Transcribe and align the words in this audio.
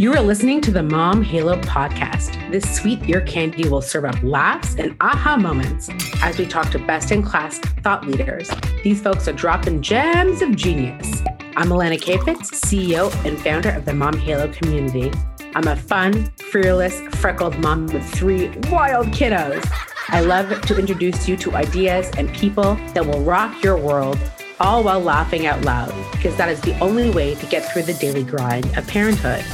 You 0.00 0.14
are 0.14 0.22
listening 0.22 0.62
to 0.62 0.70
the 0.70 0.82
Mom 0.82 1.20
Halo 1.22 1.60
podcast. 1.60 2.50
This 2.50 2.64
sweet 2.74 3.06
ear 3.06 3.20
candy 3.20 3.68
will 3.68 3.82
serve 3.82 4.06
up 4.06 4.16
laughs 4.22 4.74
and 4.76 4.96
aha 5.02 5.36
moments 5.36 5.90
as 6.22 6.38
we 6.38 6.46
talk 6.46 6.70
to 6.70 6.78
best 6.78 7.12
in 7.12 7.22
class 7.22 7.58
thought 7.58 8.06
leaders. 8.06 8.50
These 8.82 9.02
folks 9.02 9.28
are 9.28 9.34
dropping 9.34 9.82
gems 9.82 10.40
of 10.40 10.56
genius. 10.56 11.20
I'm 11.54 11.68
Alana 11.68 12.00
Kayfetz, 12.00 12.50
CEO 12.50 13.12
and 13.26 13.38
founder 13.38 13.68
of 13.68 13.84
the 13.84 13.92
Mom 13.92 14.16
Halo 14.16 14.50
community. 14.50 15.12
I'm 15.54 15.68
a 15.68 15.76
fun, 15.76 16.32
fearless, 16.50 16.98
freckled 17.16 17.58
mom 17.58 17.84
with 17.88 18.10
three 18.10 18.48
wild 18.70 19.08
kiddos. 19.08 19.70
I 20.08 20.20
love 20.20 20.62
to 20.62 20.78
introduce 20.78 21.28
you 21.28 21.36
to 21.36 21.56
ideas 21.56 22.10
and 22.16 22.32
people 22.32 22.76
that 22.94 23.04
will 23.04 23.20
rock 23.22 23.62
your 23.62 23.76
world, 23.76 24.18
all 24.60 24.82
while 24.82 25.00
laughing 25.00 25.46
out 25.46 25.60
loud, 25.66 25.92
because 26.12 26.36
that 26.36 26.48
is 26.48 26.62
the 26.62 26.78
only 26.78 27.10
way 27.10 27.34
to 27.34 27.44
get 27.44 27.70
through 27.70 27.82
the 27.82 27.92
daily 27.92 28.24
grind 28.24 28.64
of 28.78 28.86
parenthood 28.88 29.44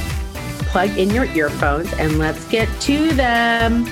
plug 0.77 0.95
in 0.95 1.09
your 1.09 1.25
earphones 1.33 1.91
and 1.93 2.19
let's 2.19 2.47
get 2.49 2.69
to 2.79 3.11
them. 3.13 3.83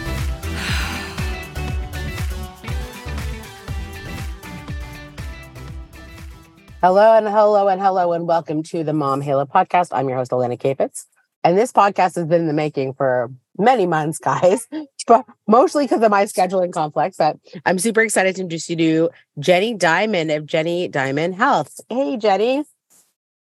Hello 6.83 7.17
and 7.17 7.27
hello 7.27 7.69
and 7.69 7.81
hello 7.81 8.13
and 8.13 8.27
welcome 8.27 8.61
to 8.61 8.83
the 8.83 8.93
Mom 8.93 9.21
Halo 9.21 9.45
podcast. 9.45 9.87
I'm 9.93 10.07
your 10.07 10.19
host, 10.19 10.29
Alana 10.29 10.59
Kayfetz. 10.59 11.05
And 11.43 11.57
this 11.57 11.71
podcast 11.71 12.13
has 12.17 12.27
been 12.27 12.41
in 12.41 12.47
the 12.47 12.53
making 12.53 12.93
for 12.93 13.31
many 13.57 13.87
months, 13.87 14.19
guys, 14.23 14.67
but 15.07 15.25
mostly 15.47 15.85
because 15.85 16.03
of 16.03 16.11
my 16.11 16.25
scheduling 16.25 16.71
conflicts. 16.71 17.17
But 17.17 17.39
I'm 17.65 17.79
super 17.79 18.01
excited 18.01 18.35
to 18.35 18.43
introduce 18.43 18.69
you 18.69 18.75
to 18.75 19.09
Jenni 19.39 19.75
Diamond 19.75 20.29
of 20.29 20.43
Jenni 20.45 20.91
Diamond 20.91 21.33
Health. 21.33 21.79
Hey, 21.89 22.15
Jenni. 22.17 22.63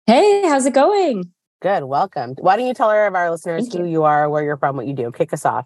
Hey, 0.05 0.43
how's 0.47 0.67
it 0.67 0.75
going? 0.75 1.31
Good. 1.61 1.83
Welcome. 1.83 2.35
Why 2.39 2.57
don't 2.57 2.65
you 2.65 2.73
tell 2.73 2.89
our 2.89 3.05
of 3.07 3.15
our 3.15 3.29
listeners 3.29 3.63
Thank 3.63 3.73
who 3.73 3.85
you. 3.85 3.91
you 3.91 4.03
are, 4.03 4.29
where 4.29 4.43
you're 4.43 4.57
from, 4.57 4.75
what 4.75 4.87
you 4.87 4.93
do? 4.93 5.11
Kick 5.11 5.31
us 5.31 5.45
off. 5.45 5.65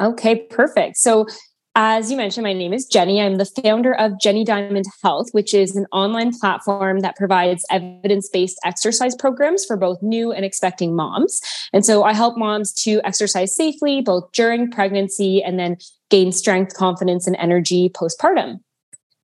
Okay, 0.00 0.36
perfect. 0.50 0.98
So 0.98 1.26
as 1.74 2.10
you 2.10 2.18
mentioned, 2.18 2.44
my 2.44 2.52
name 2.52 2.74
is 2.74 2.86
Jenni. 2.86 3.24
I'm 3.24 3.36
the 3.36 3.46
founder 3.46 3.94
of 3.94 4.12
Jenni 4.22 4.44
Diamond 4.44 4.84
Health, 5.02 5.28
which 5.32 5.54
is 5.54 5.74
an 5.74 5.86
online 5.90 6.38
platform 6.38 7.00
that 7.00 7.16
provides 7.16 7.64
evidence 7.70 8.28
based 8.28 8.58
exercise 8.62 9.14
programs 9.14 9.64
for 9.64 9.78
both 9.78 10.02
new 10.02 10.32
and 10.32 10.44
expecting 10.44 10.94
moms. 10.94 11.40
And 11.72 11.86
so 11.86 12.04
I 12.04 12.12
help 12.12 12.36
moms 12.36 12.74
to 12.82 13.00
exercise 13.04 13.56
safely, 13.56 14.02
both 14.02 14.30
during 14.32 14.70
pregnancy 14.70 15.42
and 15.42 15.58
then 15.58 15.78
gain 16.10 16.32
strength, 16.32 16.74
confidence, 16.74 17.26
and 17.26 17.36
energy 17.36 17.88
postpartum. 17.88 18.60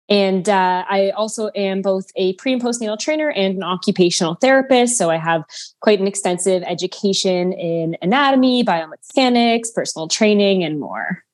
And 0.09 0.48
uh, 0.48 0.84
I 0.89 1.11
also 1.11 1.51
am 1.55 1.83
both 1.83 2.11
a 2.17 2.33
pre 2.34 2.55
and 2.55 2.62
postnatal 2.62 2.98
trainer 2.98 3.31
and 3.31 3.56
an 3.56 3.62
occupational 3.62 4.37
therapist. 4.37 4.97
So 4.97 5.11
I 5.11 5.17
have 5.17 5.45
quite 5.81 6.01
an 6.01 6.06
extensive 6.06 6.62
education 6.62 7.53
in 7.53 7.97
anatomy, 8.01 8.64
biomechanics, 8.64 9.75
personal 9.75 10.09
training, 10.09 10.64
and 10.64 10.81
more. 10.81 11.25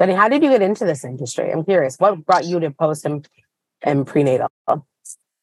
Jenni, 0.00 0.16
how 0.16 0.28
did 0.28 0.42
you 0.42 0.50
get 0.50 0.62
into 0.62 0.84
this 0.84 1.04
industry? 1.04 1.52
I'm 1.52 1.64
curious. 1.64 1.96
What 1.98 2.24
brought 2.24 2.44
you 2.44 2.60
to 2.60 2.70
post 2.70 3.04
and, 3.04 3.28
and 3.82 4.06
prenatal? 4.06 4.50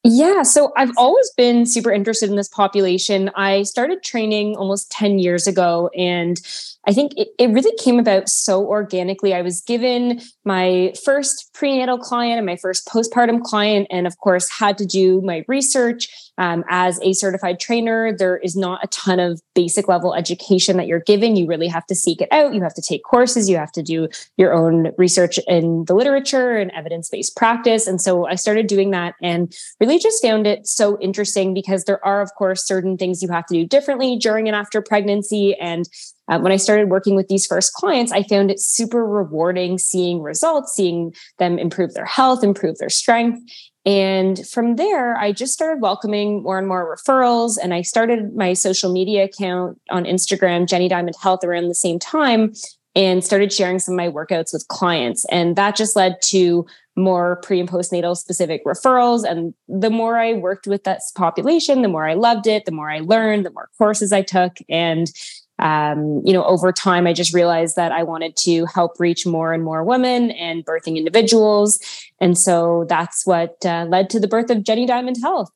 Yeah, 0.04 0.42
so 0.42 0.72
I've 0.76 0.92
always 0.96 1.30
been 1.36 1.66
super 1.66 1.90
interested 1.90 2.30
in 2.30 2.36
this 2.36 2.48
population. 2.48 3.30
I 3.34 3.64
started 3.64 4.02
training 4.02 4.56
almost 4.56 4.90
10 4.92 5.18
years 5.18 5.46
ago, 5.48 5.90
and 5.96 6.40
I 6.86 6.92
think 6.92 7.12
it, 7.16 7.28
it 7.38 7.50
really 7.50 7.76
came 7.78 7.98
about 7.98 8.28
so 8.28 8.64
organically. 8.64 9.34
I 9.34 9.42
was 9.42 9.60
given 9.60 10.20
my 10.44 10.94
first 11.04 11.50
prenatal 11.52 11.98
client 11.98 12.38
and 12.38 12.46
my 12.46 12.56
first 12.56 12.86
postpartum 12.86 13.42
client, 13.42 13.88
and 13.90 14.06
of 14.06 14.16
course, 14.18 14.48
had 14.48 14.78
to 14.78 14.86
do 14.86 15.20
my 15.22 15.44
research. 15.48 16.08
Um, 16.38 16.64
as 16.68 17.00
a 17.02 17.12
certified 17.12 17.60
trainer, 17.60 18.16
there 18.16 18.38
is 18.38 18.56
not 18.56 18.82
a 18.82 18.86
ton 18.88 19.20
of 19.20 19.42
basic 19.54 19.88
level 19.88 20.14
education 20.14 20.76
that 20.76 20.86
you're 20.86 21.00
given. 21.00 21.36
You 21.36 21.46
really 21.46 21.68
have 21.68 21.86
to 21.86 21.94
seek 21.94 22.20
it 22.20 22.28
out. 22.30 22.54
You 22.54 22.62
have 22.62 22.74
to 22.74 22.82
take 22.82 23.02
courses. 23.04 23.48
You 23.48 23.56
have 23.56 23.72
to 23.72 23.82
do 23.82 24.08
your 24.36 24.54
own 24.54 24.92
research 24.96 25.38
in 25.46 25.84
the 25.86 25.94
literature 25.94 26.56
and 26.56 26.70
evidence 26.72 27.08
based 27.08 27.36
practice. 27.36 27.86
And 27.86 28.00
so 28.00 28.26
I 28.26 28.36
started 28.36 28.68
doing 28.68 28.92
that 28.92 29.14
and 29.20 29.54
really 29.80 29.98
just 29.98 30.22
found 30.22 30.46
it 30.46 30.66
so 30.66 30.98
interesting 31.00 31.52
because 31.52 31.84
there 31.84 32.04
are, 32.04 32.20
of 32.20 32.32
course, 32.34 32.64
certain 32.64 32.96
things 32.96 33.22
you 33.22 33.28
have 33.28 33.46
to 33.46 33.54
do 33.54 33.66
differently 33.66 34.16
during 34.16 34.46
and 34.46 34.56
after 34.56 34.80
pregnancy. 34.80 35.56
And 35.56 35.88
uh, 36.28 36.38
when 36.38 36.52
I 36.52 36.56
started 36.56 36.90
working 36.90 37.16
with 37.16 37.28
these 37.28 37.46
first 37.46 37.72
clients, 37.72 38.12
I 38.12 38.22
found 38.22 38.50
it 38.50 38.60
super 38.60 39.04
rewarding 39.04 39.78
seeing 39.78 40.20
results, 40.20 40.74
seeing 40.74 41.14
them 41.38 41.58
improve 41.58 41.94
their 41.94 42.04
health, 42.04 42.44
improve 42.44 42.78
their 42.78 42.90
strength. 42.90 43.40
And 43.84 44.46
from 44.46 44.76
there, 44.76 45.16
I 45.16 45.32
just 45.32 45.54
started 45.54 45.80
welcoming 45.80 46.42
more 46.42 46.58
and 46.58 46.68
more 46.68 46.96
referrals. 46.96 47.56
And 47.62 47.72
I 47.72 47.82
started 47.82 48.34
my 48.34 48.52
social 48.52 48.92
media 48.92 49.24
account 49.24 49.80
on 49.90 50.04
Instagram, 50.04 50.66
Jenni 50.66 50.88
Diamond 50.88 51.16
Health, 51.20 51.44
around 51.44 51.68
the 51.68 51.74
same 51.74 51.98
time 51.98 52.52
and 52.94 53.24
started 53.24 53.52
sharing 53.52 53.78
some 53.78 53.94
of 53.94 53.96
my 53.96 54.08
workouts 54.08 54.52
with 54.52 54.66
clients. 54.68 55.24
And 55.26 55.54
that 55.56 55.76
just 55.76 55.94
led 55.94 56.20
to 56.22 56.66
more 56.96 57.36
pre 57.42 57.60
and 57.60 57.68
postnatal 57.68 58.16
specific 58.16 58.64
referrals. 58.64 59.24
And 59.24 59.54
the 59.68 59.90
more 59.90 60.18
I 60.18 60.32
worked 60.32 60.66
with 60.66 60.84
that 60.84 61.00
population, 61.14 61.82
the 61.82 61.88
more 61.88 62.08
I 62.08 62.14
loved 62.14 62.46
it, 62.46 62.64
the 62.64 62.72
more 62.72 62.90
I 62.90 62.98
learned, 62.98 63.46
the 63.46 63.52
more 63.52 63.68
courses 63.78 64.12
I 64.12 64.22
took. 64.22 64.58
And 64.68 65.10
um, 65.58 66.22
you 66.24 66.32
know, 66.32 66.44
over 66.44 66.72
time, 66.72 67.06
I 67.06 67.12
just 67.12 67.34
realized 67.34 67.76
that 67.76 67.92
I 67.92 68.02
wanted 68.02 68.36
to 68.38 68.66
help 68.66 68.98
reach 68.98 69.26
more 69.26 69.52
and 69.52 69.64
more 69.64 69.82
women 69.84 70.30
and 70.32 70.64
birthing 70.64 70.96
individuals. 70.96 71.80
And 72.20 72.38
so 72.38 72.86
that's 72.88 73.26
what 73.26 73.56
uh, 73.64 73.86
led 73.88 74.10
to 74.10 74.20
the 74.20 74.28
birth 74.28 74.50
of 74.50 74.58
Jenni 74.58 74.86
Diamond 74.86 75.16
Health. 75.22 75.50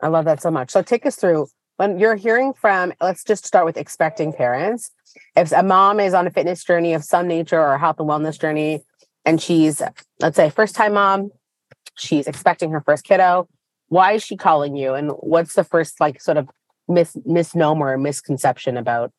I 0.00 0.08
love 0.08 0.24
that 0.24 0.40
so 0.40 0.50
much. 0.50 0.70
So 0.70 0.82
take 0.82 1.04
us 1.04 1.16
through 1.16 1.48
when 1.78 1.98
you're 1.98 2.16
hearing 2.16 2.52
from, 2.52 2.92
let's 3.00 3.24
just 3.24 3.46
start 3.46 3.64
with 3.64 3.76
expecting 3.76 4.32
parents. 4.32 4.90
If 5.36 5.52
a 5.52 5.62
mom 5.62 6.00
is 6.00 6.12
on 6.12 6.26
a 6.26 6.30
fitness 6.30 6.64
journey 6.64 6.92
of 6.92 7.04
some 7.04 7.28
nature 7.28 7.60
or 7.60 7.78
health 7.78 8.00
and 8.00 8.08
wellness 8.08 8.38
journey, 8.38 8.82
and 9.24 9.40
she's, 9.40 9.80
let's 10.20 10.36
say, 10.36 10.50
first 10.50 10.74
time 10.74 10.94
mom, 10.94 11.30
she's 11.96 12.26
expecting 12.26 12.70
her 12.72 12.80
first 12.80 13.04
kiddo, 13.04 13.48
why 13.88 14.12
is 14.12 14.24
she 14.24 14.36
calling 14.36 14.76
you? 14.76 14.94
And 14.94 15.10
what's 15.20 15.54
the 15.54 15.64
first, 15.64 16.00
like, 16.00 16.20
sort 16.20 16.36
of 16.36 16.48
mis- 16.88 17.16
misnomer 17.24 17.96
misconception 17.98 18.76
about 18.76 19.12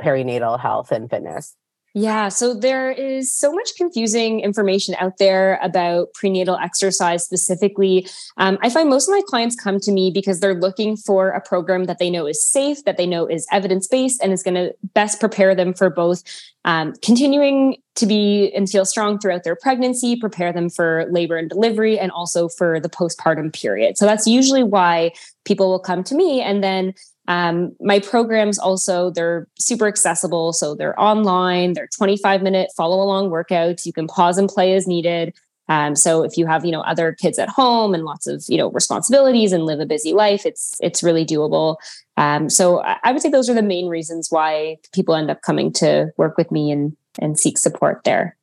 perinatal 0.00 0.58
health 0.60 0.92
and 0.92 1.08
fitness? 1.08 1.56
Yeah, 1.94 2.30
so 2.30 2.54
there 2.54 2.90
is 2.90 3.30
so 3.30 3.52
much 3.52 3.72
confusing 3.76 4.40
information 4.40 4.94
out 4.98 5.18
there 5.18 5.60
about 5.62 6.14
prenatal 6.14 6.56
exercise 6.56 7.22
specifically. 7.22 8.08
Um, 8.38 8.56
I 8.62 8.70
find 8.70 8.88
most 8.88 9.08
of 9.08 9.12
my 9.12 9.20
clients 9.26 9.54
come 9.54 9.78
to 9.80 9.92
me 9.92 10.10
because 10.10 10.40
they're 10.40 10.58
looking 10.58 10.96
for 10.96 11.28
a 11.28 11.40
program 11.40 11.84
that 11.84 11.98
they 11.98 12.08
know 12.08 12.26
is 12.26 12.42
safe, 12.42 12.82
that 12.84 12.96
they 12.96 13.04
know 13.04 13.26
is 13.26 13.46
evidence 13.52 13.86
based, 13.86 14.22
and 14.22 14.32
is 14.32 14.42
going 14.42 14.54
to 14.54 14.74
best 14.94 15.20
prepare 15.20 15.54
them 15.54 15.74
for 15.74 15.90
both 15.90 16.22
um, 16.64 16.94
continuing 17.02 17.76
to 17.96 18.06
be 18.06 18.50
and 18.54 18.70
feel 18.70 18.86
strong 18.86 19.18
throughout 19.18 19.44
their 19.44 19.56
pregnancy, 19.56 20.16
prepare 20.16 20.50
them 20.50 20.70
for 20.70 21.04
labor 21.10 21.36
and 21.36 21.50
delivery, 21.50 21.98
and 21.98 22.10
also 22.10 22.48
for 22.48 22.80
the 22.80 22.88
postpartum 22.88 23.52
period. 23.52 23.98
So 23.98 24.06
that's 24.06 24.26
usually 24.26 24.62
why 24.62 25.12
people 25.44 25.68
will 25.68 25.80
come 25.80 26.02
to 26.04 26.14
me. 26.14 26.40
And 26.40 26.64
then 26.64 26.94
um, 27.32 27.74
my 27.80 27.98
programs 27.98 28.58
also, 28.58 29.10
they're 29.10 29.48
super 29.58 29.86
accessible. 29.86 30.52
So 30.52 30.74
they're 30.74 30.98
online, 31.00 31.72
they're 31.72 31.88
25 31.96 32.42
minute 32.42 32.68
follow 32.76 33.02
along 33.02 33.30
workouts. 33.30 33.86
You 33.86 33.92
can 33.94 34.06
pause 34.06 34.36
and 34.36 34.50
play 34.50 34.74
as 34.74 34.86
needed. 34.86 35.32
Um, 35.66 35.96
so 35.96 36.24
if 36.24 36.36
you 36.36 36.44
have, 36.44 36.66
you 36.66 36.72
know, 36.72 36.82
other 36.82 37.16
kids 37.18 37.38
at 37.38 37.48
home 37.48 37.94
and 37.94 38.04
lots 38.04 38.26
of, 38.26 38.44
you 38.48 38.58
know, 38.58 38.70
responsibilities 38.72 39.52
and 39.52 39.64
live 39.64 39.80
a 39.80 39.86
busy 39.86 40.12
life, 40.12 40.44
it's, 40.44 40.76
it's 40.82 41.02
really 41.02 41.24
doable. 41.24 41.76
Um, 42.18 42.50
so 42.50 42.80
I, 42.80 43.12
would 43.12 43.22
say 43.22 43.30
those 43.30 43.48
are 43.48 43.54
the 43.54 43.62
main 43.62 43.86
reasons 43.86 44.28
why 44.28 44.76
people 44.92 45.14
end 45.14 45.30
up 45.30 45.40
coming 45.40 45.72
to 45.74 46.10
work 46.18 46.36
with 46.36 46.50
me 46.50 46.70
and, 46.70 46.94
and 47.18 47.38
seek 47.38 47.56
support 47.56 48.04
there. 48.04 48.36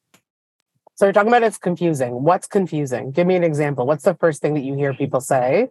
So 0.96 1.06
you're 1.06 1.14
talking 1.14 1.30
about 1.30 1.44
it's 1.44 1.60
confusing. 1.60 2.24
What's 2.24 2.48
confusing? 2.48 3.12
Give 3.12 3.28
me 3.28 3.36
an 3.36 3.44
example. 3.44 3.86
What's 3.86 4.04
the 4.06 4.16
first 4.16 4.42
thing 4.42 4.56
that 4.56 4.64
you 4.64 4.74
hear 4.74 4.96
people 4.96 5.22
say 5.22 5.70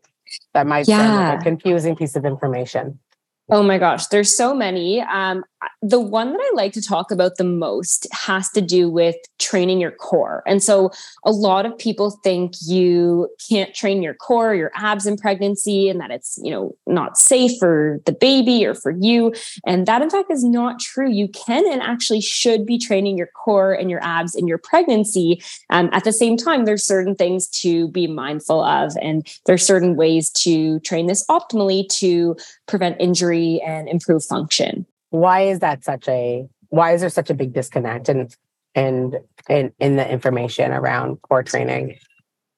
that 0.55 0.69
might 0.69 0.87
yeah. 0.87 0.99
sound 0.99 1.29
like 1.29 1.41
a 1.41 1.43
confusing 1.43 1.97
piece 1.97 2.15
of 2.15 2.25
information? 2.25 3.01
Oh 3.51 3.63
my 3.63 3.79
gosh, 3.79 4.07
there's 4.09 4.37
so 4.37 4.55
many. 4.55 5.01
Um, 5.01 5.45
the 5.83 6.01
one 6.01 6.33
that 6.33 6.41
I 6.41 6.53
like 6.55 6.73
to 6.75 6.83
talk 6.83 7.11
about 7.11 7.37
the 7.37 7.45
most 7.45 8.07
has 8.13 8.49
to 8.51 8.61
do 8.61 8.91
with 8.91 9.17
training 9.39 9.81
your 9.81 9.91
core. 9.91 10.43
And 10.47 10.63
so 10.63 10.91
a 11.25 11.31
lot 11.31 11.67
of 11.67 11.77
people 11.79 12.11
think 12.23 12.55
you 12.67 13.29
can't 13.49 13.75
train 13.75 14.03
your 14.03 14.15
core, 14.15 14.55
your 14.55 14.71
abs 14.75 15.07
in 15.07 15.17
pregnancy, 15.17 15.89
and 15.89 16.01
that 16.01 16.11
it's, 16.11 16.39
you 16.43 16.51
know, 16.51 16.77
not 16.87 17.17
safe 17.17 17.53
for 17.59 18.01
the 18.07 18.13
baby 18.13 18.67
or 18.67 18.75
for 18.75 18.91
you. 18.91 19.33
And 19.67 19.87
that 19.87 20.03
in 20.03 20.11
fact 20.11 20.31
is 20.31 20.45
not 20.45 20.81
true. 20.81 21.11
You 21.11 21.29
can 21.29 21.71
and 21.71 21.83
actually 21.83 22.21
should 22.21 22.67
be 22.67 22.79
training 22.79 23.17
your 23.17 23.29
core 23.29 23.73
and 23.73 23.91
your 23.91 24.03
abs 24.03 24.35
in 24.35 24.47
your 24.47 24.59
pregnancy. 24.59 25.43
Um, 25.71 25.91
at 25.93 26.05
the 26.05 26.13
same 26.13 26.37
time, 26.37 26.65
there's 26.65 26.85
certain 26.85 27.15
things 27.15 27.49
to 27.49 27.89
be 27.89 28.07
mindful 28.07 28.63
of, 28.63 28.93
and 29.01 29.27
there's 29.47 29.65
certain 29.65 29.97
ways 29.97 30.31
to 30.31 30.81
train 30.81 31.07
this 31.07 31.25
optimally 31.27 31.89
to 31.89 32.37
prevent 32.67 33.01
injury 33.01 33.61
and 33.65 33.89
improve 33.89 34.25
function 34.25 34.87
why 35.11 35.43
is 35.43 35.61
that 35.61 35.85
such 35.85 36.09
a 36.09 36.47
why 36.71 36.93
is 36.93 37.01
there 37.01 37.11
such 37.11 37.31
a 37.31 37.35
big 37.35 37.53
disconnect 37.53 38.09
and 38.09 38.35
and 38.75 39.17
in 39.49 39.73
in 39.79 39.97
the 39.97 40.11
information 40.11 40.73
around 40.73 41.21
core 41.23 41.43
training? 41.43 41.97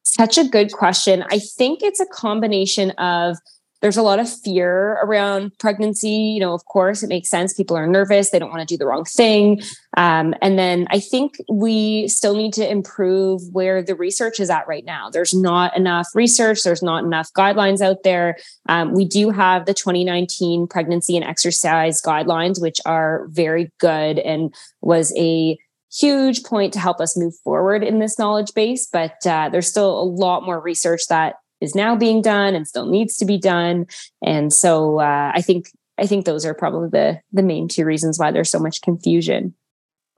Such 0.03 0.39
a 0.39 0.45
good 0.45 0.73
question. 0.73 1.25
I 1.31 1.39
think 1.39 1.83
it's 1.83 2.01
a 2.01 2.07
combination 2.07 2.91
of 2.93 3.37
there's 3.81 3.97
a 3.97 4.03
lot 4.03 4.19
of 4.19 4.29
fear 4.29 4.99
around 5.03 5.57
pregnancy. 5.59 6.09
You 6.09 6.41
know, 6.41 6.53
of 6.53 6.65
course, 6.67 7.03
it 7.03 7.09
makes 7.09 7.29
sense. 7.29 7.55
People 7.55 7.77
are 7.77 7.87
nervous, 7.87 8.31
they 8.31 8.39
don't 8.39 8.51
want 8.51 8.67
to 8.67 8.75
do 8.75 8.79
the 8.79 8.87
wrong 8.87 9.05
thing. 9.05 9.61
Um, 9.97 10.35
and 10.43 10.59
then 10.59 10.87
I 10.91 11.01
think 11.01 11.37
we 11.51 12.07
still 12.09 12.37
need 12.37 12.53
to 12.55 12.71
improve 12.71 13.43
where 13.53 13.83
the 13.83 13.95
research 13.95 14.39
is 14.39 14.51
at 14.51 14.69
right 14.69 14.85
now. 14.85 15.11
There's 15.11 15.35
not 15.35 15.77
enough 15.77 16.09
research, 16.15 16.63
there's 16.63 16.83
not 16.83 17.05
enough 17.05 17.33
guidelines 17.37 17.81
out 17.81 18.03
there. 18.03 18.37
Um, 18.69 18.93
we 18.93 19.05
do 19.05 19.31
have 19.31 19.67
the 19.67 19.75
2019 19.75 20.67
pregnancy 20.67 21.17
and 21.17 21.25
exercise 21.25 22.03
guidelines, 22.03 22.61
which 22.61 22.81
are 22.85 23.27
very 23.31 23.73
good 23.79 24.19
and 24.19 24.55
was 24.83 25.13
a 25.17 25.59
huge 25.93 26.45
point 26.45 26.73
to 26.73 26.79
help 26.79 27.01
us 27.01 27.17
move 27.17 27.35
forward 27.43 27.83
in 27.83 27.99
this 27.99 28.19
knowledge 28.19 28.55
base. 28.55 28.87
But 28.87 29.27
uh, 29.27 29.49
there's 29.49 29.69
still 29.69 30.01
a 30.01 30.05
lot 30.05 30.45
more 30.45 30.61
research 30.61 31.03
that 31.09 31.37
is 31.61 31.75
now 31.75 31.97
being 31.97 32.23
done 32.23 32.55
and 32.55 32.67
still 32.67 32.87
needs 32.87 33.17
to 33.19 33.25
be 33.25 33.39
done. 33.39 33.87
And 34.23 34.53
so 34.53 35.01
uh, 35.01 35.33
I 35.35 35.43
think 35.43 35.71
I 35.99 36.07
think 36.07 36.25
those 36.25 36.47
are 36.47 36.55
probably 36.55 36.89
the 36.89 37.21
the 37.33 37.43
main 37.43 37.69
two 37.69 37.85
reasons 37.85 38.19
why 38.19 38.31
there's 38.31 38.51
so 38.51 38.59
much 38.59 38.81
confusion. 38.81 39.55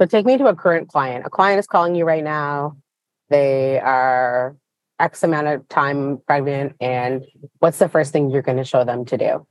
So 0.00 0.06
take 0.06 0.26
me 0.26 0.38
to 0.38 0.46
a 0.46 0.56
current 0.56 0.88
client. 0.88 1.26
A 1.26 1.30
client 1.30 1.58
is 1.58 1.66
calling 1.66 1.94
you 1.94 2.04
right 2.04 2.24
now. 2.24 2.76
They 3.28 3.78
are 3.80 4.56
X 4.98 5.22
amount 5.22 5.48
of 5.48 5.68
time 5.68 6.18
pregnant, 6.26 6.74
and 6.80 7.24
what's 7.58 7.78
the 7.78 7.88
first 7.88 8.12
thing 8.12 8.30
you're 8.30 8.42
going 8.42 8.58
to 8.58 8.64
show 8.64 8.84
them 8.84 9.04
to 9.06 9.16
do? 9.16 9.46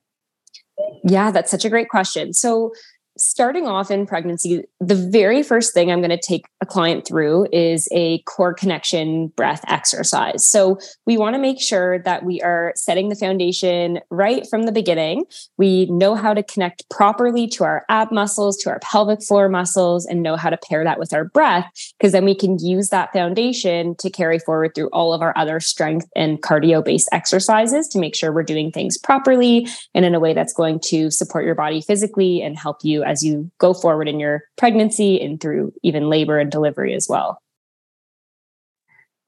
Yeah, 1.04 1.32
that's 1.32 1.52
such 1.52 1.66
a 1.66 1.70
great 1.70 1.90
question. 1.90 2.34
So 2.34 2.74
starting 3.18 3.68
off 3.68 3.92
in 3.92 4.06
pregnancy, 4.06 4.63
the 4.80 4.96
very 4.96 5.44
first 5.44 5.74
thing 5.74 5.92
I'm 5.92 6.00
going 6.00 6.10
to 6.10 6.18
take 6.18 6.46
a 6.62 6.66
client 6.66 7.06
through 7.06 7.48
is 7.52 7.88
a 7.92 8.19
core 8.24 8.54
connection 8.54 9.28
breath 9.28 9.63
exercise. 9.68 10.46
So, 10.46 10.80
we 11.06 11.18
want 11.18 11.36
to 11.36 11.42
make 11.42 11.62
sure 11.62 12.00
that 12.00 12.24
we 12.24 12.42
are 12.42 12.74
setting 12.75 13.10
the 13.10 13.16
foundation 13.16 14.00
right 14.10 14.48
from 14.50 14.63
the 14.63 14.72
beginning. 14.72 15.25
We 15.58 15.86
know 15.88 16.16
how 16.16 16.34
to 16.34 16.44
connect 16.44 16.90
properly 16.90 17.48
to 17.50 17.63
our 17.63 17.86
ab 17.90 18.12
muscles, 18.12 18.58
to 18.58 18.69
our 18.69 18.80
pelvic 18.80 19.24
floor 19.24 19.50
muscles, 19.50 20.06
and 20.06 20.22
know 20.22 20.36
how 20.36 20.50
to 20.50 20.57
pair 20.57 20.84
that 20.84 21.00
with 21.00 21.14
our 21.14 21.25
breath, 21.25 21.72
because 21.98 22.12
then 22.12 22.25
we 22.25 22.36
can 22.36 22.57
use 22.60 22.90
that 22.90 23.12
foundation 23.14 23.96
to 23.98 24.10
carry 24.10 24.40
forward 24.40 24.74
through 24.75 24.90
all 24.90 25.14
of 25.14 25.22
our 25.22 25.38
other 25.38 25.60
strength 25.60 26.07
and 26.16 26.42
cardio 26.42 26.84
based 26.84 27.10
exercises 27.12 27.88
to 27.90 28.00
make 28.00 28.16
sure 28.16 28.31
we're 28.31 28.44
doing 28.44 28.72
things 28.72 28.98
properly 28.98 29.68
and 29.94 30.06
in 30.06 30.16
a 30.16 30.19
way 30.19 30.34
that's 30.34 30.54
going 30.54 30.80
to 30.80 31.10
support 31.12 31.46
your 31.46 31.56
body 31.56 31.81
physically 31.81 32.42
and 32.42 32.57
help 32.57 32.78
you 32.84 33.00
as 33.03 33.24
you 33.24 33.51
go 33.57 33.74
forward 33.74 34.07
in 34.07 34.19
your 34.19 34.44
pregnancy 34.57 35.21
and 35.21 35.39
through 35.39 35.74
even 35.83 36.09
labor 36.09 36.39
and 36.39 36.51
delivery 36.51 36.94
as 36.94 37.07
well. 37.09 37.42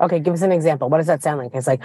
Okay, 0.01 0.19
give 0.19 0.33
us 0.33 0.41
an 0.41 0.51
example. 0.51 0.89
What 0.89 0.97
does 0.97 1.07
that 1.07 1.23
sound 1.23 1.39
like? 1.39 1.51
It's 1.53 1.67
like, 1.67 1.81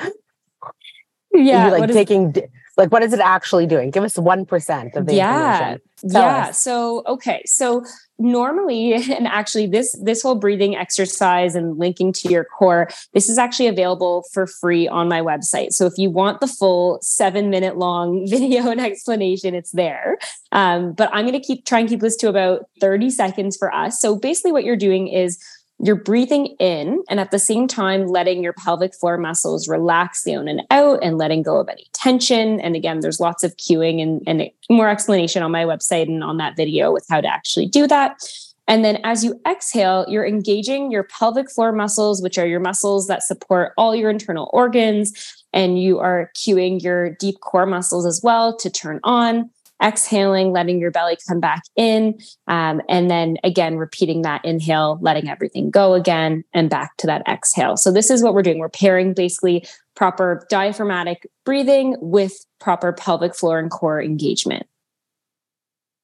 yeah, 1.32 1.68
like 1.68 1.90
taking, 1.90 2.34
like, 2.76 2.90
what 2.90 3.02
is 3.02 3.12
it 3.12 3.20
actually 3.20 3.66
doing? 3.66 3.90
Give 3.90 4.02
us 4.02 4.16
1% 4.16 4.96
of 4.96 5.06
the 5.06 5.14
yeah, 5.14 5.52
information. 5.52 5.80
Tell 6.10 6.22
yeah. 6.22 6.48
Us. 6.48 6.62
So, 6.62 7.02
okay. 7.06 7.42
So 7.46 7.84
normally, 8.18 8.94
and 9.12 9.26
actually 9.26 9.66
this, 9.66 9.96
this 10.02 10.22
whole 10.22 10.34
breathing 10.34 10.76
exercise 10.76 11.54
and 11.54 11.78
linking 11.78 12.12
to 12.12 12.28
your 12.28 12.44
core, 12.44 12.88
this 13.14 13.28
is 13.28 13.38
actually 13.38 13.68
available 13.68 14.24
for 14.32 14.46
free 14.46 14.88
on 14.88 15.08
my 15.08 15.20
website. 15.20 15.72
So 15.72 15.86
if 15.86 15.94
you 15.96 16.10
want 16.10 16.40
the 16.40 16.46
full 16.46 16.98
seven 17.02 17.50
minute 17.50 17.76
long 17.76 18.26
video 18.28 18.70
and 18.70 18.80
explanation, 18.80 19.54
it's 19.54 19.70
there. 19.72 20.18
Um, 20.52 20.92
but 20.92 21.10
I'm 21.12 21.26
going 21.26 21.40
to 21.40 21.46
keep 21.46 21.64
try 21.64 21.80
and 21.80 21.88
keep 21.88 22.00
this 22.00 22.16
to 22.16 22.28
about 22.28 22.66
30 22.80 23.10
seconds 23.10 23.56
for 23.56 23.72
us. 23.72 24.00
So 24.00 24.16
basically 24.16 24.52
what 24.52 24.64
you're 24.64 24.76
doing 24.76 25.08
is 25.08 25.38
you're 25.80 25.96
breathing 25.96 26.46
in 26.58 27.02
and 27.08 27.20
at 27.20 27.30
the 27.30 27.38
same 27.38 27.68
time 27.68 28.06
letting 28.06 28.42
your 28.42 28.52
pelvic 28.52 28.94
floor 28.94 29.16
muscles 29.16 29.68
relax 29.68 30.24
the 30.24 30.32
down 30.32 30.48
and 30.48 30.62
out 30.70 30.98
and 31.02 31.18
letting 31.18 31.42
go 31.42 31.58
of 31.58 31.68
any 31.68 31.86
tension. 31.92 32.60
And 32.60 32.74
again, 32.74 33.00
there's 33.00 33.20
lots 33.20 33.44
of 33.44 33.56
cueing 33.56 34.02
and, 34.02 34.22
and 34.26 34.50
more 34.70 34.88
explanation 34.88 35.42
on 35.42 35.52
my 35.52 35.64
website 35.64 36.08
and 36.08 36.24
on 36.24 36.36
that 36.38 36.56
video 36.56 36.92
with 36.92 37.06
how 37.08 37.20
to 37.20 37.28
actually 37.28 37.66
do 37.66 37.86
that. 37.86 38.20
And 38.66 38.84
then 38.84 38.98
as 39.02 39.24
you 39.24 39.40
exhale, 39.48 40.04
you're 40.08 40.26
engaging 40.26 40.90
your 40.90 41.04
pelvic 41.04 41.50
floor 41.50 41.72
muscles, 41.72 42.20
which 42.20 42.36
are 42.36 42.46
your 42.46 42.60
muscles 42.60 43.06
that 43.06 43.22
support 43.22 43.72
all 43.78 43.94
your 43.94 44.10
internal 44.10 44.50
organs. 44.52 45.34
And 45.54 45.80
you 45.80 45.98
are 46.00 46.30
cueing 46.36 46.82
your 46.82 47.10
deep 47.14 47.40
core 47.40 47.64
muscles 47.64 48.04
as 48.04 48.20
well 48.22 48.54
to 48.58 48.68
turn 48.68 49.00
on 49.04 49.48
exhaling, 49.82 50.52
letting 50.52 50.80
your 50.80 50.90
belly 50.90 51.16
come 51.28 51.40
back 51.40 51.62
in. 51.76 52.18
Um, 52.46 52.82
and 52.88 53.10
then 53.10 53.36
again, 53.44 53.76
repeating 53.76 54.22
that 54.22 54.44
inhale, 54.44 54.98
letting 55.00 55.28
everything 55.28 55.70
go 55.70 55.94
again, 55.94 56.44
and 56.52 56.68
back 56.68 56.96
to 56.98 57.06
that 57.06 57.22
exhale. 57.28 57.76
So, 57.76 57.92
this 57.92 58.10
is 58.10 58.22
what 58.22 58.34
we're 58.34 58.42
doing. 58.42 58.58
We're 58.58 58.68
pairing 58.68 59.14
basically 59.14 59.66
proper 59.94 60.46
diaphragmatic 60.48 61.26
breathing 61.44 61.96
with 62.00 62.46
proper 62.60 62.92
pelvic 62.92 63.34
floor 63.34 63.58
and 63.58 63.70
core 63.70 64.02
engagement. 64.02 64.66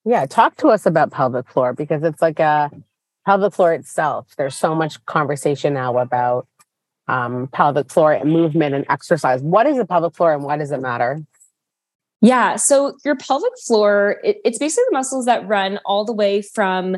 Yeah, 0.05 0.26
talk 0.26 0.56
to 0.56 0.69
us 0.69 0.85
about 0.85 1.12
pelvic 1.12 1.49
floor 1.49 1.73
because 1.73 2.03
it's 2.03 2.21
like 2.21 2.38
a 2.38 2.71
pelvic 3.25 3.55
floor 3.55 3.73
itself. 3.73 4.35
There's 4.37 4.56
so 4.56 4.75
much 4.75 5.05
conversation 5.06 5.75
now 5.75 5.99
about 5.99 6.47
um, 7.09 7.49
pelvic 7.49 7.91
floor 7.91 8.12
and 8.12 8.31
movement 8.31 8.75
and 8.75 8.85
exercise. 8.88 9.43
What 9.43 9.67
is 9.67 9.79
a 9.79 9.85
pelvic 9.85 10.15
floor 10.15 10.35
and 10.35 10.43
why 10.43 10.56
does 10.56 10.73
it 10.73 10.81
matter? 10.81 11.23
Yeah. 12.25 12.56
So 12.56 12.97
your 13.05 13.17
pelvic 13.17 13.53
floor, 13.67 14.17
it, 14.25 14.38
it's 14.47 14.59
basically 14.59 14.85
the 14.88 14.97
muscles 14.97 15.26
that 15.26 15.47
run 15.47 15.79
all 15.85 16.06
the 16.06 16.12
way 16.12 16.41
from 16.41 16.97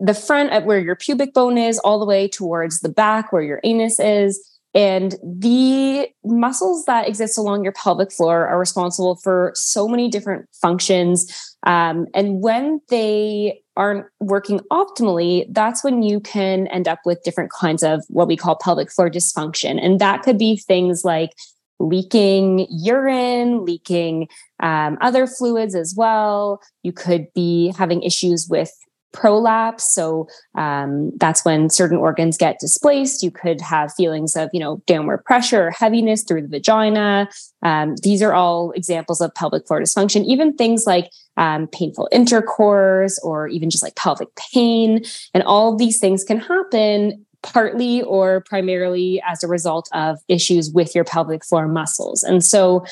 the 0.00 0.14
front 0.14 0.50
at 0.50 0.64
where 0.64 0.78
your 0.78 0.96
pubic 0.96 1.34
bone 1.34 1.58
is, 1.58 1.78
all 1.80 2.00
the 2.00 2.06
way 2.06 2.26
towards 2.26 2.80
the 2.80 2.88
back 2.88 3.32
where 3.32 3.42
your 3.42 3.60
anus 3.64 4.00
is. 4.00 4.42
And 4.74 5.14
the 5.22 6.08
muscles 6.24 6.86
that 6.86 7.06
exist 7.06 7.36
along 7.36 7.64
your 7.64 7.74
pelvic 7.74 8.10
floor 8.10 8.46
are 8.46 8.58
responsible 8.58 9.16
for 9.16 9.52
so 9.54 9.86
many 9.86 10.08
different 10.08 10.48
functions. 10.54 11.54
Um, 11.66 12.06
and 12.14 12.42
when 12.42 12.80
they 12.88 13.60
aren't 13.76 14.06
working 14.20 14.60
optimally, 14.70 15.44
that's 15.50 15.84
when 15.84 16.02
you 16.02 16.18
can 16.18 16.66
end 16.68 16.88
up 16.88 17.00
with 17.04 17.22
different 17.24 17.52
kinds 17.52 17.82
of 17.82 18.02
what 18.08 18.26
we 18.26 18.38
call 18.38 18.56
pelvic 18.56 18.90
floor 18.90 19.10
dysfunction. 19.10 19.78
And 19.82 19.98
that 19.98 20.22
could 20.22 20.38
be 20.38 20.56
things 20.56 21.04
like 21.04 21.32
leaking 21.82 22.66
urine, 22.70 23.64
leaking 23.64 24.28
um, 24.60 24.96
other 25.00 25.26
fluids 25.26 25.74
as 25.74 25.94
well. 25.96 26.60
You 26.82 26.92
could 26.92 27.26
be 27.34 27.72
having 27.76 28.02
issues 28.02 28.48
with 28.48 28.72
prolapse. 29.12 29.92
So 29.92 30.26
um, 30.54 31.12
that's 31.18 31.44
when 31.44 31.68
certain 31.68 31.98
organs 31.98 32.38
get 32.38 32.58
displaced. 32.58 33.22
You 33.22 33.30
could 33.30 33.60
have 33.60 33.92
feelings 33.92 34.36
of, 34.36 34.48
you 34.54 34.60
know, 34.60 34.82
downward 34.86 35.24
pressure 35.24 35.66
or 35.66 35.70
heaviness 35.70 36.24
through 36.24 36.42
the 36.42 36.48
vagina. 36.48 37.28
Um, 37.62 37.96
these 37.96 38.22
are 38.22 38.32
all 38.32 38.70
examples 38.72 39.20
of 39.20 39.34
pelvic 39.34 39.66
floor 39.66 39.82
dysfunction. 39.82 40.24
Even 40.24 40.56
things 40.56 40.86
like 40.86 41.10
um, 41.36 41.66
painful 41.68 42.08
intercourse 42.10 43.18
or 43.22 43.48
even 43.48 43.68
just 43.68 43.82
like 43.82 43.96
pelvic 43.96 44.28
pain. 44.36 45.04
And 45.34 45.42
all 45.42 45.76
these 45.76 45.98
things 45.98 46.24
can 46.24 46.38
happen 46.38 47.26
partly 47.42 48.02
or 48.02 48.40
primarily 48.42 49.22
as 49.26 49.42
a 49.42 49.48
result 49.48 49.88
of 49.92 50.18
issues 50.28 50.70
with 50.70 50.94
your 50.94 51.04
pelvic 51.04 51.44
floor 51.44 51.68
muscles. 51.68 52.22
And 52.22 52.44
so 52.44 52.84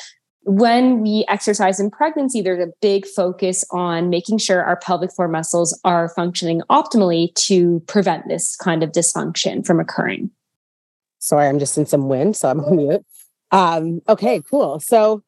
when 0.43 1.01
we 1.03 1.25
exercise 1.29 1.79
in 1.79 1.91
pregnancy, 1.91 2.41
there's 2.41 2.67
a 2.67 2.73
big 2.81 3.07
focus 3.07 3.65
on 3.71 4.09
making 4.09 4.39
sure 4.39 4.65
our 4.65 4.77
pelvic 4.77 5.13
floor 5.13 5.29
muscles 5.29 5.79
are 5.85 6.09
functioning 6.09 6.63
optimally 6.71 7.35
to 7.35 7.81
prevent 7.87 8.27
this 8.29 8.57
kind 8.57 8.83
of 8.83 8.91
dysfunction 8.91 9.65
from 9.65 9.81
occurring. 9.81 10.31
Sorry, 11.19 11.47
I'm 11.47 11.59
just 11.59 11.77
in 11.77 11.85
some 11.85 12.09
wind, 12.09 12.37
so 12.37 12.49
I'm 12.49 12.61
on 12.61 12.77
mute. 12.77 13.05
Um, 13.51 14.01
okay, 14.09 14.41
cool. 14.49 14.81
So, 14.81 15.23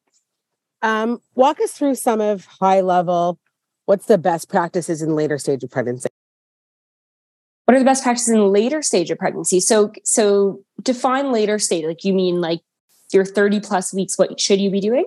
um, 0.81 1.21
walk 1.35 1.61
us 1.61 1.71
through 1.71 1.95
some 1.95 2.19
of 2.19 2.45
high 2.45 2.81
level. 2.81 3.39
What's 3.85 4.07
the 4.07 4.17
best 4.17 4.49
practices 4.49 5.01
in 5.01 5.15
later 5.15 5.37
stage 5.37 5.63
of 5.63 5.69
pregnancy? 5.69 6.09
What 7.65 7.75
are 7.75 7.79
the 7.79 7.85
best 7.85 8.03
practices 8.03 8.33
in 8.33 8.51
later 8.51 8.81
stage 8.81 9.09
of 9.11 9.17
pregnancy 9.17 9.59
so 9.59 9.91
so 10.03 10.59
define 10.81 11.31
later 11.31 11.59
stage 11.59 11.85
like 11.85 12.03
you 12.03 12.13
mean 12.13 12.41
like 12.41 12.61
your 13.11 13.25
30 13.25 13.59
plus 13.59 13.93
weeks 13.93 14.17
what 14.17 14.39
should 14.39 14.59
you 14.59 14.71
be 14.71 14.79
doing 14.79 15.05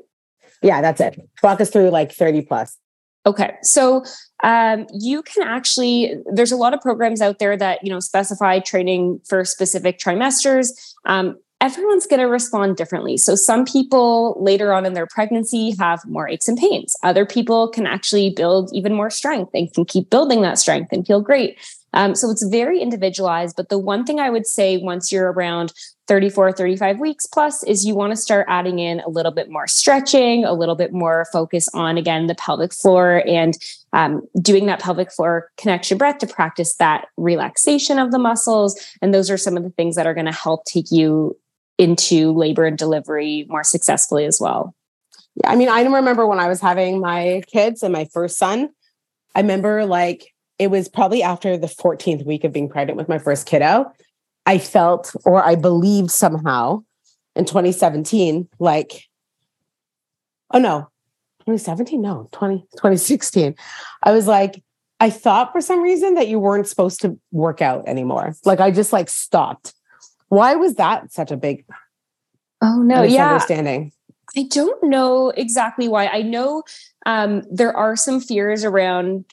yeah 0.63 0.81
that's 0.81 1.01
it 1.01 1.19
walk 1.43 1.61
us 1.61 1.71
through 1.71 1.91
like 1.91 2.13
30 2.13 2.43
plus 2.43 2.77
okay 3.25 3.55
so 3.63 4.05
um, 4.45 4.87
you 4.93 5.23
can 5.23 5.43
actually 5.43 6.15
there's 6.33 6.53
a 6.53 6.57
lot 6.57 6.75
of 6.75 6.81
programs 6.81 7.21
out 7.21 7.39
there 7.39 7.57
that 7.57 7.83
you 7.83 7.91
know 7.91 8.01
specify 8.01 8.59
training 8.59 9.21
for 9.27 9.45
specific 9.45 9.99
trimesters 9.99 10.69
um, 11.07 11.37
everyone's 11.61 12.07
going 12.07 12.21
to 12.21 12.27
respond 12.27 12.77
differently. 12.77 13.17
So, 13.17 13.35
some 13.35 13.65
people 13.65 14.37
later 14.41 14.73
on 14.73 14.85
in 14.85 14.93
their 14.93 15.07
pregnancy 15.07 15.75
have 15.79 16.05
more 16.07 16.29
aches 16.29 16.49
and 16.49 16.59
pains. 16.59 16.95
Other 17.03 17.25
people 17.25 17.69
can 17.69 17.87
actually 17.87 18.31
build 18.31 18.71
even 18.73 18.95
more 18.95 19.11
strength 19.11 19.51
and 19.55 19.73
can 19.73 19.85
keep 19.85 20.11
building 20.11 20.43
that 20.43 20.59
strength 20.59 20.93
and 20.93 21.07
feel 21.07 21.21
great. 21.21 21.59
Um, 21.93 22.15
so 22.15 22.31
it's 22.31 22.47
very 22.47 22.81
individualized. 22.81 23.57
But 23.57 23.69
the 23.69 23.79
one 23.79 24.05
thing 24.05 24.21
I 24.21 24.31
would 24.31 24.47
say 24.47 24.77
once 24.77 25.11
you're 25.11 25.33
around 25.33 25.73
34, 26.09 26.53
35 26.53 27.01
weeks 27.01 27.27
plus 27.27 27.65
is 27.65 27.85
you 27.85 27.95
want 27.95 28.13
to 28.13 28.17
start 28.17 28.47
adding 28.49 28.79
in 28.79 29.01
a 29.01 29.09
little 29.09 29.33
bit 29.33 29.51
more 29.51 29.67
stretching, 29.67 30.45
a 30.45 30.53
little 30.53 30.77
bit 30.77 30.93
more 30.93 31.27
focus 31.33 31.69
on, 31.75 31.99
again, 31.99 32.27
the 32.27 32.35
pelvic 32.35 32.73
floor 32.73 33.23
and 33.27 33.59
um, 33.93 34.23
doing 34.41 34.67
that 34.67 34.81
pelvic 34.81 35.13
floor 35.13 35.51
connection 35.57 35.99
breath 35.99 36.19
to 36.19 36.27
practice 36.27 36.77
that 36.77 37.09
relaxation 37.17 37.99
of 37.99 38.13
the 38.13 38.19
muscles. 38.19 38.79
And 39.03 39.13
those 39.13 39.31
are 39.31 39.39
some 39.39 39.57
of 39.57 39.65
the 39.65 39.71
things 39.71 39.97
that 39.97 40.07
are 40.07 40.15
going 40.15 40.27
to 40.27 40.33
help 40.33 40.65
take 40.65 40.93
you 40.93 41.37
into 41.79 42.33
labor 42.33 42.67
and 42.67 42.79
delivery 42.79 43.47
more 43.49 43.65
successfully 43.65 44.25
as 44.27 44.41
well. 44.41 44.75
Yeah, 45.43 45.51
I 45.51 45.57
mean, 45.57 45.69
I 45.69 45.83
remember 45.83 46.27
when 46.27 46.39
I 46.39 46.49
was 46.49 46.61
having 46.61 47.01
my 47.01 47.43
kids 47.53 47.83
and 47.83 47.93
my 47.93 48.07
first 48.07 48.39
son, 48.39 48.71
I 49.35 49.41
remember 49.41 49.85
like 49.85 50.33
it 50.59 50.71
was 50.71 50.89
probably 50.89 51.23
after 51.23 51.57
the 51.57 51.67
14th 51.67 52.25
week 52.25 52.45
of 52.45 52.53
being 52.53 52.69
pregnant 52.69 52.97
with 52.97 53.09
my 53.09 53.19
first 53.19 53.47
kiddo. 53.47 53.93
I 54.47 54.59
felt 54.59 55.15
or 55.25 55.45
I 55.45 55.55
believed 55.57 56.11
somehow 56.11 56.85
in 57.35 57.45
2017, 57.45 58.49
like, 58.59 59.05
oh 60.53 60.59
no, 60.59 60.89
2017, 61.41 62.01
no, 62.01 62.29
20, 62.33 62.59
2016. 62.73 63.55
I 64.03 64.13
was 64.13 64.27
like, 64.27 64.63
I 64.99 65.11
thought 65.11 65.53
for 65.53 65.61
some 65.61 65.83
reason 65.83 66.15
that 66.15 66.29
you 66.29 66.39
weren't 66.39 66.67
supposed 66.67 67.03
to 67.03 67.19
work 67.31 67.61
out 67.61 67.87
anymore. 67.87 68.35
Like 68.45 68.61
I 68.61 68.71
just 68.71 68.93
like 68.93 69.11
stopped. 69.11 69.75
Why 70.29 70.55
was 70.55 70.75
that 70.77 71.13
such 71.13 71.31
a 71.31 71.37
big 71.37 71.65
oh 72.63 72.83
no 72.83 73.03
yeah 73.03 73.33
understanding? 73.33 73.93
I 74.37 74.45
don't 74.51 74.83
know 74.85 75.31
exactly 75.31 75.89
why. 75.89 76.07
I 76.09 76.23
know 76.23 76.63
um, 77.05 77.43
there 77.51 77.77
are 77.77 77.97
some 77.97 78.21
fears 78.21 78.65
around 78.65 79.25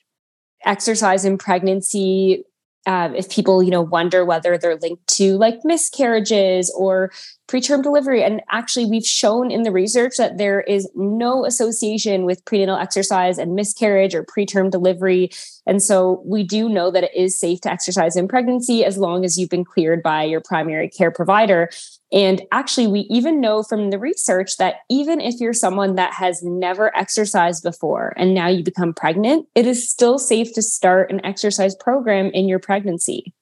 exercise 0.66 1.26
in 1.26 1.38
pregnancy. 1.38 2.44
Uh, 2.86 3.12
if 3.16 3.30
people, 3.30 3.64
you 3.64 3.72
know, 3.72 3.82
wonder 3.82 4.26
whether 4.26 4.58
they're 4.58 4.76
linked 4.76 5.08
to 5.08 5.38
like 5.38 5.60
miscarriages 5.64 6.74
or 6.78 7.12
preterm 7.48 7.84
delivery, 7.84 8.24
and 8.24 8.42
actually, 8.50 8.86
we've 8.86 9.06
shown 9.06 9.52
in 9.52 9.64
the 9.64 9.72
research 9.72 10.18
that 10.18 10.38
there 10.38 10.62
is 10.62 10.90
no 10.96 11.46
association 11.46 12.26
with 12.26 12.44
prenatal 12.46 12.78
exercise 12.78 13.38
and 13.38 13.56
miscarriage 13.56 14.16
or 14.16 14.24
preterm 14.24 14.72
delivery. 14.72 15.30
And 15.66 15.82
so, 15.82 16.22
we 16.26 16.44
do 16.44 16.70
know 16.70 16.90
that 16.92 17.04
it 17.04 17.16
is 17.16 17.38
safe 17.38 17.62
to 17.62 17.72
exercise 17.72 18.16
in 18.16 18.28
pregnancy 18.28 18.86
as 18.86 18.98
long 18.98 19.26
as 19.26 19.38
you've 19.38 19.50
been 19.50 19.66
cleared 19.66 20.02
by 20.02 20.24
your 20.24 20.42
primary 20.42 20.90
care 20.90 21.12
provider. 21.12 21.70
And 22.14 22.44
actually, 22.52 22.88
we 22.88 23.02
even 23.10 23.42
know 23.42 23.64
from 23.64 23.90
the 23.90 24.00
research 24.00 24.58
that 24.58 24.78
even 24.90 25.20
if 25.20 25.40
you're 25.40 25.54
someone 25.54 25.96
that 25.96 26.14
has 26.14 26.44
never 26.44 26.96
exercised 26.96 27.64
before 27.64 28.14
and 28.16 28.34
now 28.34 28.48
you 28.48 28.64
become 28.64 28.94
pregnant, 28.94 29.48
it 29.56 29.66
is 29.66 29.90
still 29.90 30.20
safe 30.20 30.54
to 30.54 30.62
start 30.62 31.12
an 31.12 31.26
exercise 31.26 31.76
program 31.76 32.28
in 32.28 32.48
your 32.48 32.60
pregnancy. 32.60 33.34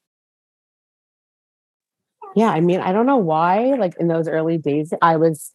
Yeah, 2.35 2.49
I 2.49 2.61
mean, 2.61 2.79
I 2.79 2.91
don't 2.91 3.05
know 3.05 3.17
why, 3.17 3.75
like 3.75 3.93
in 3.99 4.07
those 4.07 4.27
early 4.27 4.57
days, 4.57 4.93
I 5.01 5.17
was 5.17 5.51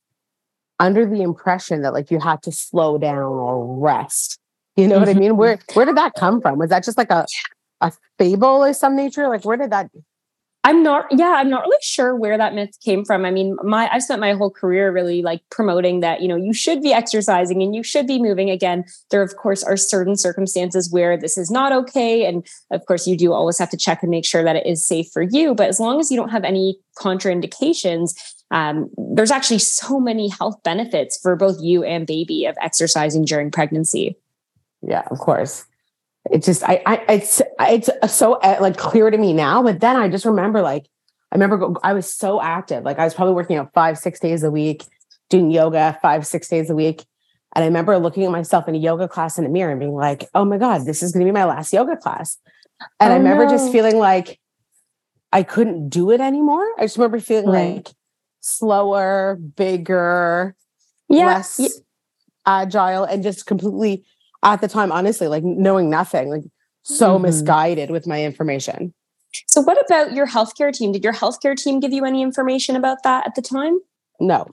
under 0.79 1.07
the 1.07 1.23
impression 1.23 1.83
that 1.83 1.93
like 1.93 2.11
you 2.11 2.21
had 2.21 2.43
to 2.43 2.53
slow 2.53 2.99
down 2.99 3.17
or 3.17 3.81
rest. 3.81 4.39
You 4.77 4.87
know 4.87 4.97
mm-hmm. 4.97 5.01
what 5.01 5.09
I 5.09 5.13
mm-hmm. 5.13 5.21
mean? 5.21 5.37
Where 5.37 5.59
where 5.73 5.87
did 5.87 5.97
that 5.97 6.13
come 6.15 6.41
from? 6.41 6.59
Was 6.59 6.71
that 6.71 6.85
just 6.85 6.99
like 6.99 7.11
a 7.11 7.27
a 7.81 7.93
fable 8.19 8.65
of 8.65 8.77
some 8.77 8.95
nature? 8.95 9.29
Like 9.29 9.45
where 9.45 9.57
did 9.57 9.71
that 9.71 9.91
I'm 10.67 10.83
not, 10.83 11.07
yeah, 11.13 11.35
I'm 11.37 11.49
not 11.49 11.63
really 11.63 11.79
sure 11.81 12.17
where 12.17 12.37
that 12.37 12.53
myth 12.53 12.77
came 12.85 13.05
from. 13.05 13.25
I 13.25 13.31
mean, 13.31 13.57
my, 13.63 13.89
I've 13.93 14.03
spent 14.03 14.21
my 14.21 14.33
whole 14.33 14.51
career 14.51 14.91
really 14.91 15.23
like 15.23 15.41
promoting 15.49 16.01
that, 16.01 16.23
you 16.23 16.27
know, 16.27 16.35
you 16.35 16.53
should 16.53 16.83
be 16.83 16.93
exercising 16.93 17.63
and 17.63 17.73
you 17.73 17.85
should 17.85 18.09
be 18.09 18.21
moving. 18.21 18.51
Again, 18.51 18.85
there, 19.13 19.23
of 19.23 19.37
course, 19.37 19.63
are 19.63 19.77
certain 19.77 20.17
circumstances 20.17 20.91
where 20.91 21.17
this 21.17 21.39
is 21.39 21.53
not 21.53 21.71
okay. 21.71 22.27
And 22.27 22.45
of 22.73 22.85
course, 22.87 23.07
you 23.07 23.17
do 23.17 23.33
always 23.33 23.59
have 23.59 23.71
to 23.71 23.77
check 23.77 24.03
and 24.03 24.11
make 24.11 24.25
sure 24.25 24.43
that 24.43 24.57
it 24.57 24.67
is 24.67 24.85
safe 24.85 25.07
for 25.13 25.23
you. 25.23 25.55
But 25.55 25.69
as 25.69 25.79
long 25.79 26.01
as 26.01 26.11
you 26.11 26.17
don't 26.17 26.31
have 26.31 26.43
any 26.43 26.81
contraindications, 26.99 28.17
um, 28.51 28.91
there's 29.15 29.31
actually 29.31 29.61
so 29.61 30.01
many 30.01 30.29
health 30.31 30.61
benefits 30.65 31.17
for 31.23 31.37
both 31.37 31.61
you 31.61 31.85
and 31.85 32.09
baby 32.09 32.45
of 32.45 32.57
exercising 32.61 33.25
during 33.25 33.53
pregnancy. 33.53 34.19
Yeah, 34.83 35.05
of 35.13 35.19
course 35.21 35.65
it 36.31 36.43
just 36.43 36.63
I, 36.63 36.83
I 36.87 37.05
it's 37.09 37.43
it's 37.61 37.91
so 38.15 38.35
uh, 38.35 38.59
like 38.61 38.77
clear 38.77 39.11
to 39.11 39.19
me 39.19 39.33
now 39.33 39.63
but 39.63 39.81
then 39.81 39.97
i 39.97 40.09
just 40.09 40.25
remember 40.25 40.61
like 40.61 40.87
i 41.33 41.37
remember 41.37 41.75
i 41.83 41.93
was 41.93 42.13
so 42.13 42.41
active 42.41 42.85
like 42.85 42.99
i 42.99 43.05
was 43.05 43.15
probably 43.15 43.35
working 43.35 43.57
out 43.57 43.73
five 43.73 43.99
six 43.99 44.21
days 44.21 44.43
a 44.43 44.51
week 44.51 44.85
doing 45.31 45.51
yoga 45.51 45.99
five 46.03 46.27
six 46.27 46.49
days 46.49 46.71
a 46.71 46.75
week 46.75 47.05
and 47.55 47.63
i 47.63 47.67
remember 47.67 47.99
looking 47.99 48.25
at 48.25 48.31
myself 48.31 48.69
in 48.69 48.75
a 48.75 48.79
yoga 48.79 49.09
class 49.09 49.39
in 49.39 49.45
the 49.45 49.51
mirror 49.51 49.71
and 49.71 49.81
being 49.81 49.95
like 49.95 50.29
oh 50.35 50.45
my 50.45 50.59
god 50.59 50.85
this 50.87 51.03
is 51.03 51.13
going 51.13 51.25
to 51.25 51.31
be 51.31 51.35
my 51.35 51.45
last 51.45 51.73
yoga 51.73 51.97
class 51.97 52.39
and 53.01 53.11
oh, 53.11 53.15
i 53.15 53.19
remember 53.19 53.45
no. 53.45 53.51
just 53.51 53.73
feeling 53.73 53.99
like 53.99 54.39
i 55.33 55.43
couldn't 55.43 55.89
do 55.89 56.11
it 56.11 56.21
anymore 56.21 56.67
i 56.79 56.83
just 56.83 56.97
remember 56.97 57.21
feeling 57.21 57.47
right. 57.47 57.77
like 57.77 57.89
slower 58.41 59.39
bigger 59.57 60.55
yeah. 61.09 61.27
less 61.27 61.59
yeah. 61.59 61.69
agile 62.47 63.05
and 63.05 63.23
just 63.23 63.47
completely 63.47 64.05
at 64.43 64.61
the 64.61 64.69
time, 64.69 64.93
honestly, 64.93 65.29
like 65.29 65.43
knowing 65.45 65.91
nothing, 65.91 66.31
like 66.31 66.43
so 66.83 67.15
mm-hmm. 67.15 67.25
misguided 67.25 67.91
with 67.91 68.07
my 68.07 68.23
information. 68.23 68.95
So, 69.47 69.61
what 69.61 69.79
about 69.85 70.13
your 70.13 70.27
healthcare 70.27 70.73
team? 70.73 70.93
Did 70.93 71.05
your 71.05 71.13
healthcare 71.13 71.57
team 71.57 71.81
give 71.81 71.93
you 71.93 72.05
any 72.05 72.23
information 72.23 72.77
about 72.77 73.03
that 73.05 73.27
at 73.27 73.35
the 73.35 73.43
time? 73.43 73.79
No. 74.21 74.47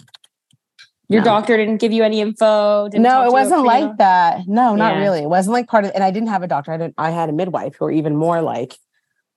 Your 1.10 1.22
no. 1.22 1.26
doctor 1.26 1.58
didn't 1.58 1.78
give 1.78 1.92
you 1.92 2.04
any 2.04 2.22
info. 2.22 2.90
No, 2.94 3.26
it 3.26 3.32
wasn't 3.32 3.64
like 3.66 3.98
that. 3.98 4.48
No, 4.48 4.76
not 4.76 4.96
yeah. 4.96 5.02
really. 5.02 5.20
It 5.20 5.30
wasn't 5.30 5.54
like 5.54 5.68
part 5.68 5.86
of. 5.86 5.92
And 5.94 6.04
I 6.04 6.12
didn't 6.12 6.30
have 6.30 6.44
a 6.44 6.48
doctor. 6.48 6.72
I 6.72 6.78
didn't. 6.78 6.96
I 6.98 7.12
had 7.12 7.30
a 7.30 7.34
midwife 7.34 7.76
who 7.76 7.86
were 7.86 7.92
even 7.92 8.16
more 8.16 8.42
like 8.42 8.78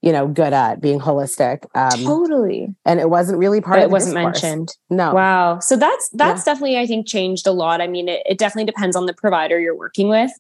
you 0.06 0.12
know, 0.12 0.28
good 0.28 0.52
at 0.52 0.80
being 0.80 1.00
holistic. 1.00 1.64
Um, 1.74 2.04
totally. 2.04 2.72
And 2.84 3.00
it 3.00 3.10
wasn't 3.10 3.38
really 3.38 3.60
part 3.60 3.78
but 3.78 3.86
of 3.86 3.90
it 3.90 3.92
wasn't 3.92 4.14
discourse. 4.14 4.40
mentioned. 4.40 4.68
No. 4.88 5.12
Wow. 5.12 5.58
So 5.58 5.76
that's 5.76 6.08
that's 6.10 6.46
yeah. 6.46 6.52
definitely 6.52 6.78
I 6.78 6.86
think 6.86 7.08
changed 7.08 7.44
a 7.44 7.50
lot. 7.50 7.80
I 7.80 7.88
mean, 7.88 8.08
it, 8.08 8.22
it, 8.24 8.38
definitely 8.38 8.66
depends 8.66 8.94
on 8.94 9.06
the 9.06 9.12
provider 9.12 9.58
you're 9.58 9.76
working 9.76 10.06
with. 10.08 10.30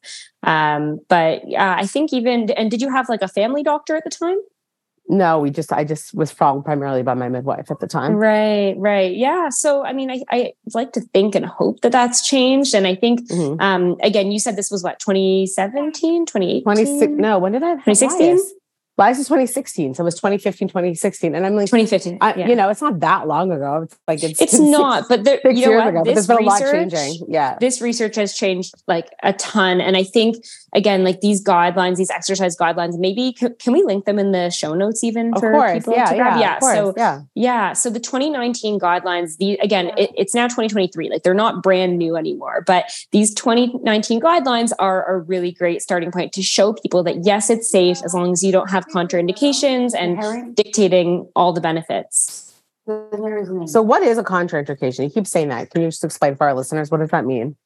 Um, 0.44 1.00
but 1.08 1.48
yeah, 1.48 1.74
I 1.76 1.84
think 1.84 2.12
even 2.12 2.48
and 2.50 2.70
did 2.70 2.80
you 2.80 2.92
have 2.92 3.08
like 3.08 3.22
a 3.22 3.28
family 3.28 3.64
doctor 3.64 3.96
at 3.96 4.04
the 4.04 4.10
time? 4.10 4.38
No, 5.08 5.40
we 5.40 5.50
just 5.50 5.72
I 5.72 5.82
just 5.82 6.14
was 6.14 6.30
followed 6.30 6.64
primarily 6.64 7.02
by 7.02 7.14
my 7.14 7.28
midwife 7.28 7.68
at 7.68 7.80
the 7.80 7.88
time. 7.88 8.14
Right, 8.14 8.74
right. 8.78 9.16
Yeah. 9.16 9.48
So 9.48 9.84
I 9.84 9.92
mean, 9.92 10.12
I 10.12 10.22
I 10.30 10.52
like 10.74 10.92
to 10.92 11.00
think 11.00 11.34
and 11.34 11.44
hope 11.44 11.80
that 11.80 11.90
that's 11.90 12.24
changed. 12.24 12.72
And 12.72 12.86
I 12.86 12.94
think 12.94 13.28
mm-hmm. 13.28 13.60
um 13.60 13.96
again, 14.00 14.30
you 14.30 14.38
said 14.38 14.54
this 14.54 14.70
was 14.70 14.84
what 14.84 15.00
2017, 15.00 16.26
2018? 16.26 16.62
26 16.62 17.12
no, 17.16 17.40
when 17.40 17.50
did 17.50 17.64
I 17.64 17.74
2016? 17.74 18.38
Lies 18.98 19.18
is 19.18 19.26
2016. 19.26 19.94
So 19.94 20.02
it 20.02 20.04
was 20.04 20.14
2015, 20.14 20.68
2016. 20.68 21.34
And 21.34 21.44
I'm 21.44 21.54
like, 21.54 21.66
2015. 21.66 22.16
I, 22.22 22.34
yeah. 22.34 22.48
You 22.48 22.56
know, 22.56 22.70
it's 22.70 22.80
not 22.80 23.00
that 23.00 23.28
long 23.28 23.52
ago. 23.52 23.82
It's 23.82 23.98
like, 24.08 24.22
it's, 24.22 24.40
it's, 24.40 24.54
not, 24.58 25.06
but 25.06 25.24
there, 25.24 25.38
you 25.50 25.66
know 25.66 25.76
what? 25.76 25.88
Ago, 25.88 26.04
this 26.04 26.14
there's 26.14 26.26
been 26.26 26.38
research, 26.38 26.60
a 26.62 26.64
lot 26.64 26.72
changing. 26.72 27.26
Yeah. 27.28 27.58
This 27.60 27.82
research 27.82 28.16
has 28.16 28.34
changed 28.34 28.74
like 28.86 29.10
a 29.22 29.34
ton. 29.34 29.82
And 29.82 29.98
I 29.98 30.02
think, 30.02 30.42
again, 30.74 31.04
like 31.04 31.20
these 31.20 31.44
guidelines, 31.44 31.96
these 31.96 32.10
exercise 32.10 32.56
guidelines, 32.56 32.98
maybe 32.98 33.36
c- 33.38 33.50
can 33.58 33.74
we 33.74 33.82
link 33.82 34.06
them 34.06 34.18
in 34.18 34.32
the 34.32 34.48
show 34.48 34.72
notes 34.72 35.04
even 35.04 35.34
of 35.34 35.40
for 35.40 35.52
course. 35.52 35.72
people 35.74 35.92
yeah, 35.92 36.04
to 36.06 36.14
grab? 36.16 36.38
Yeah. 36.38 36.40
yeah. 36.40 36.58
Course, 36.58 36.74
so, 36.74 36.94
yeah. 36.96 37.20
Yeah. 37.34 37.72
So 37.74 37.90
the 37.90 38.00
2019 38.00 38.80
guidelines, 38.80 39.36
the 39.36 39.58
again, 39.58 39.90
it, 39.98 40.10
it's 40.16 40.34
now 40.34 40.44
2023. 40.44 41.10
Like 41.10 41.22
they're 41.22 41.34
not 41.34 41.62
brand 41.62 41.98
new 41.98 42.16
anymore, 42.16 42.64
but 42.66 42.90
these 43.12 43.34
2019 43.34 44.22
guidelines 44.22 44.72
are 44.78 45.04
a 45.16 45.18
really 45.18 45.52
great 45.52 45.82
starting 45.82 46.10
point 46.10 46.32
to 46.32 46.42
show 46.42 46.72
people 46.72 47.02
that 47.02 47.26
yes, 47.26 47.50
it's 47.50 47.70
safe 47.70 47.98
as 48.02 48.14
long 48.14 48.32
as 48.32 48.42
you 48.42 48.52
don't 48.52 48.70
have 48.70 48.85
contraindications 48.90 49.92
and 49.94 50.54
dictating 50.54 51.28
all 51.36 51.52
the 51.52 51.60
benefits. 51.60 52.54
So, 52.86 53.82
what 53.82 54.02
is 54.02 54.16
a 54.16 54.22
contraindication? 54.22 55.04
You 55.04 55.10
keep 55.10 55.26
saying 55.26 55.48
that. 55.48 55.70
Can 55.70 55.82
you 55.82 55.88
just 55.88 56.04
explain 56.04 56.36
for 56.36 56.46
our 56.46 56.54
listeners 56.54 56.90
what 56.90 57.00
does 57.00 57.10
that 57.10 57.24
mean? 57.24 57.56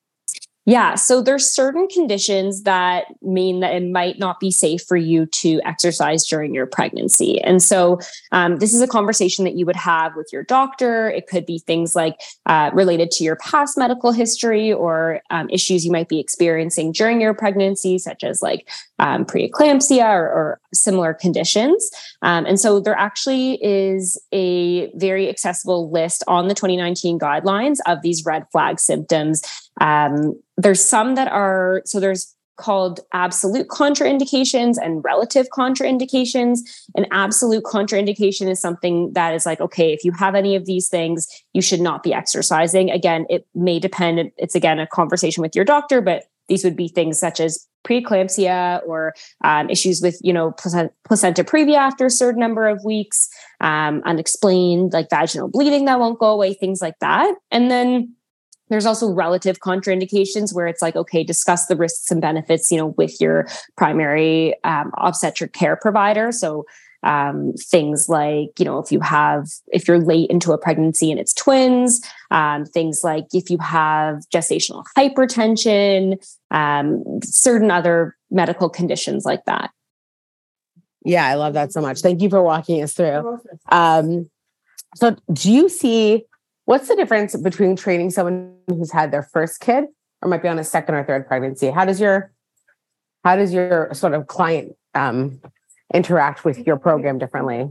Yeah, 0.66 0.94
so 0.94 1.22
there's 1.22 1.50
certain 1.50 1.88
conditions 1.88 2.64
that 2.64 3.06
mean 3.22 3.60
that 3.60 3.74
it 3.74 3.90
might 3.90 4.18
not 4.18 4.40
be 4.40 4.50
safe 4.50 4.82
for 4.82 4.96
you 4.96 5.24
to 5.26 5.58
exercise 5.64 6.26
during 6.26 6.54
your 6.54 6.66
pregnancy. 6.66 7.40
And 7.40 7.62
so 7.62 7.98
um, 8.30 8.58
this 8.58 8.74
is 8.74 8.82
a 8.82 8.86
conversation 8.86 9.46
that 9.46 9.56
you 9.56 9.64
would 9.64 9.76
have 9.76 10.14
with 10.16 10.28
your 10.32 10.42
doctor. 10.42 11.08
It 11.08 11.26
could 11.28 11.46
be 11.46 11.60
things 11.60 11.96
like 11.96 12.20
uh, 12.44 12.70
related 12.74 13.10
to 13.12 13.24
your 13.24 13.36
past 13.36 13.78
medical 13.78 14.12
history 14.12 14.70
or 14.70 15.22
um, 15.30 15.48
issues 15.48 15.84
you 15.84 15.92
might 15.92 16.08
be 16.08 16.20
experiencing 16.20 16.92
during 16.92 17.22
your 17.22 17.32
pregnancy, 17.32 17.98
such 17.98 18.22
as 18.22 18.42
like 18.42 18.68
um, 18.98 19.24
preeclampsia 19.24 20.04
or, 20.04 20.28
or, 20.28 20.60
similar 20.72 21.12
conditions. 21.12 21.90
Um, 22.22 22.46
and 22.46 22.60
so 22.60 22.78
there 22.78 22.96
actually 22.96 23.54
is 23.54 24.16
a 24.30 24.88
very 24.94 25.28
accessible 25.28 25.90
list 25.90 26.22
on 26.28 26.46
the 26.46 26.54
2019 26.54 27.18
guidelines 27.18 27.78
of 27.86 28.02
these 28.02 28.24
red 28.24 28.46
flag 28.52 28.78
symptoms. 28.78 29.42
Um, 29.80 30.40
there's 30.56 30.84
some 30.84 31.14
that 31.14 31.28
are, 31.28 31.82
so 31.84 32.00
there's 32.00 32.34
called 32.56 33.00
absolute 33.14 33.68
contraindications 33.68 34.76
and 34.80 35.02
relative 35.02 35.46
contraindications. 35.48 36.58
An 36.94 37.06
absolute 37.10 37.64
contraindication 37.64 38.50
is 38.50 38.60
something 38.60 39.12
that 39.14 39.34
is 39.34 39.46
like, 39.46 39.60
okay, 39.60 39.92
if 39.92 40.04
you 40.04 40.12
have 40.12 40.34
any 40.34 40.54
of 40.54 40.66
these 40.66 40.88
things, 40.88 41.26
you 41.54 41.62
should 41.62 41.80
not 41.80 42.02
be 42.02 42.12
exercising. 42.12 42.90
Again, 42.90 43.24
it 43.30 43.46
may 43.54 43.78
depend. 43.78 44.30
It's 44.36 44.54
again 44.54 44.78
a 44.78 44.86
conversation 44.86 45.40
with 45.40 45.56
your 45.56 45.64
doctor, 45.64 46.02
but 46.02 46.24
these 46.48 46.62
would 46.64 46.76
be 46.76 46.88
things 46.88 47.18
such 47.18 47.40
as 47.40 47.66
preeclampsia 47.86 48.82
or 48.86 49.14
um, 49.42 49.70
issues 49.70 50.02
with, 50.02 50.18
you 50.20 50.32
know, 50.32 50.50
placenta, 50.50 51.44
previa 51.44 51.76
after 51.76 52.04
a 52.04 52.10
certain 52.10 52.40
number 52.40 52.68
of 52.68 52.84
weeks, 52.84 53.30
um, 53.60 54.02
unexplained 54.04 54.92
like 54.92 55.08
vaginal 55.08 55.48
bleeding 55.48 55.86
that 55.86 55.98
won't 55.98 56.18
go 56.18 56.26
away, 56.26 56.52
things 56.52 56.82
like 56.82 56.98
that. 57.00 57.34
And 57.50 57.70
then 57.70 58.14
there's 58.70 58.86
also 58.86 59.12
relative 59.12 59.58
contraindications 59.58 60.54
where 60.54 60.66
it's 60.66 60.80
like, 60.80 60.96
okay, 60.96 61.22
discuss 61.22 61.66
the 61.66 61.76
risks 61.76 62.10
and 62.10 62.20
benefits, 62.20 62.70
you 62.70 62.78
know, 62.78 62.86
with 62.96 63.20
your 63.20 63.46
primary 63.76 64.54
um, 64.64 64.92
obstetric 64.96 65.52
care 65.52 65.76
provider. 65.76 66.32
So 66.32 66.64
um, 67.02 67.52
things 67.54 68.08
like, 68.08 68.50
you 68.58 68.64
know, 68.64 68.78
if 68.78 68.92
you 68.92 69.00
have, 69.00 69.48
if 69.72 69.88
you're 69.88 69.98
late 69.98 70.30
into 70.30 70.52
a 70.52 70.58
pregnancy 70.58 71.10
and 71.10 71.18
it's 71.18 71.34
twins, 71.34 72.00
um, 72.30 72.64
things 72.64 73.02
like 73.02 73.26
if 73.32 73.50
you 73.50 73.58
have 73.58 74.22
gestational 74.32 74.84
hypertension, 74.96 76.16
um, 76.50 77.02
certain 77.24 77.70
other 77.70 78.16
medical 78.30 78.68
conditions 78.68 79.24
like 79.24 79.44
that. 79.46 79.70
Yeah, 81.04 81.26
I 81.26 81.34
love 81.34 81.54
that 81.54 81.72
so 81.72 81.80
much. 81.80 82.00
Thank 82.00 82.20
you 82.20 82.28
for 82.28 82.42
walking 82.42 82.82
us 82.82 82.92
through. 82.92 83.40
Um, 83.72 84.28
so, 84.96 85.16
do 85.32 85.50
you 85.50 85.68
see 85.68 86.24
what's 86.70 86.86
the 86.86 86.94
difference 86.94 87.36
between 87.36 87.74
training 87.74 88.10
someone 88.10 88.54
who's 88.68 88.92
had 88.92 89.10
their 89.10 89.24
first 89.24 89.60
kid 89.60 89.86
or 90.22 90.28
might 90.28 90.40
be 90.40 90.46
on 90.46 90.56
a 90.56 90.62
second 90.62 90.94
or 90.94 91.02
third 91.02 91.26
pregnancy? 91.26 91.68
How 91.68 91.84
does 91.84 92.00
your 92.00 92.32
how 93.24 93.34
does 93.34 93.52
your 93.52 93.92
sort 93.92 94.14
of 94.14 94.28
client 94.28 94.76
um, 94.94 95.40
interact 95.92 96.44
with 96.44 96.64
your 96.64 96.76
program 96.76 97.18
differently? 97.18 97.68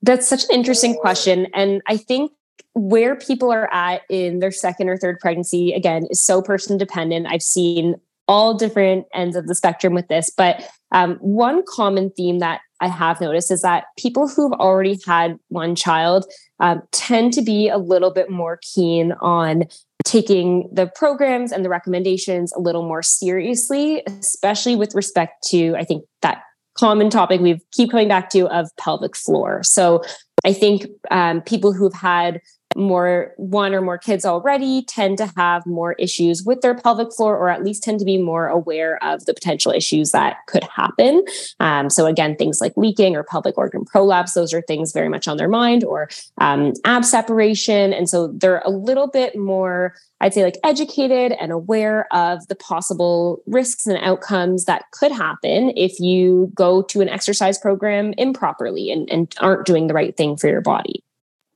That's 0.00 0.26
such 0.26 0.44
an 0.44 0.50
interesting 0.52 0.94
question, 0.94 1.46
and 1.52 1.82
I 1.86 1.98
think 1.98 2.32
where 2.72 3.16
people 3.16 3.52
are 3.52 3.72
at 3.72 4.00
in 4.08 4.38
their 4.38 4.50
second 4.50 4.88
or 4.88 4.96
third 4.96 5.20
pregnancy 5.20 5.74
again 5.74 6.06
is 6.10 6.22
so 6.22 6.40
person 6.40 6.78
dependent. 6.78 7.26
I've 7.26 7.42
seen 7.42 7.96
all 8.26 8.54
different 8.54 9.06
ends 9.12 9.36
of 9.36 9.46
the 9.46 9.54
spectrum 9.54 9.92
with 9.92 10.08
this. 10.08 10.30
But 10.34 10.66
um, 10.90 11.16
one 11.16 11.62
common 11.68 12.10
theme 12.10 12.38
that 12.38 12.62
I 12.80 12.88
have 12.88 13.20
noticed 13.20 13.50
is 13.50 13.62
that 13.62 13.84
people 13.98 14.28
who've 14.28 14.52
already 14.52 14.98
had 15.06 15.38
one 15.48 15.74
child 15.74 16.26
um, 16.60 16.82
tend 16.92 17.32
to 17.34 17.42
be 17.42 17.68
a 17.68 17.78
little 17.78 18.12
bit 18.12 18.30
more 18.30 18.58
keen 18.62 19.12
on 19.20 19.64
taking 20.04 20.68
the 20.72 20.86
programs 20.86 21.50
and 21.50 21.64
the 21.64 21.68
recommendations 21.68 22.52
a 22.52 22.60
little 22.60 22.86
more 22.86 23.02
seriously, 23.02 24.02
especially 24.06 24.76
with 24.76 24.94
respect 24.94 25.46
to, 25.48 25.74
I 25.76 25.84
think, 25.84 26.04
that 26.22 26.42
common 26.76 27.08
topic 27.08 27.40
we 27.40 27.60
keep 27.72 27.90
coming 27.90 28.08
back 28.08 28.30
to 28.30 28.46
of 28.48 28.68
pelvic 28.76 29.16
floor. 29.16 29.62
So 29.62 30.02
I 30.44 30.52
think 30.52 30.86
um, 31.10 31.40
people 31.40 31.72
who've 31.72 31.94
had 31.94 32.40
more 32.74 33.32
one 33.36 33.74
or 33.74 33.80
more 33.80 33.98
kids 33.98 34.24
already 34.24 34.82
tend 34.82 35.18
to 35.18 35.30
have 35.36 35.64
more 35.66 35.94
issues 35.94 36.42
with 36.44 36.60
their 36.60 36.74
pelvic 36.74 37.12
floor 37.12 37.36
or 37.36 37.48
at 37.48 37.64
least 37.64 37.82
tend 37.82 37.98
to 37.98 38.04
be 38.04 38.18
more 38.18 38.48
aware 38.48 39.02
of 39.02 39.24
the 39.26 39.34
potential 39.34 39.72
issues 39.72 40.12
that 40.12 40.38
could 40.46 40.64
happen. 40.64 41.24
Um, 41.60 41.90
so 41.90 42.06
again 42.06 42.36
things 42.36 42.60
like 42.60 42.72
leaking 42.76 43.16
or 43.16 43.24
pelvic 43.24 43.56
organ 43.58 43.84
prolapse 43.84 44.34
those 44.34 44.52
are 44.52 44.62
things 44.62 44.92
very 44.92 45.08
much 45.08 45.28
on 45.28 45.36
their 45.36 45.48
mind 45.48 45.84
or 45.84 46.08
um, 46.40 46.72
ab 46.84 47.04
separation. 47.04 47.92
And 47.92 48.08
so 48.08 48.28
they're 48.28 48.62
a 48.64 48.70
little 48.70 49.06
bit 49.06 49.36
more 49.36 49.94
i'd 50.20 50.32
say 50.32 50.42
like 50.42 50.58
educated 50.64 51.32
and 51.32 51.52
aware 51.52 52.12
of 52.12 52.46
the 52.48 52.54
possible 52.54 53.42
risks 53.46 53.86
and 53.86 53.98
outcomes 53.98 54.64
that 54.64 54.84
could 54.92 55.12
happen 55.12 55.72
if 55.76 56.00
you 56.00 56.50
go 56.54 56.82
to 56.82 57.00
an 57.00 57.08
exercise 57.08 57.58
program 57.58 58.14
improperly 58.16 58.90
and, 58.90 59.10
and 59.10 59.34
aren't 59.40 59.66
doing 59.66 59.86
the 59.86 59.94
right 59.94 60.16
thing 60.16 60.36
for 60.36 60.48
your 60.48 60.60
body 60.60 61.02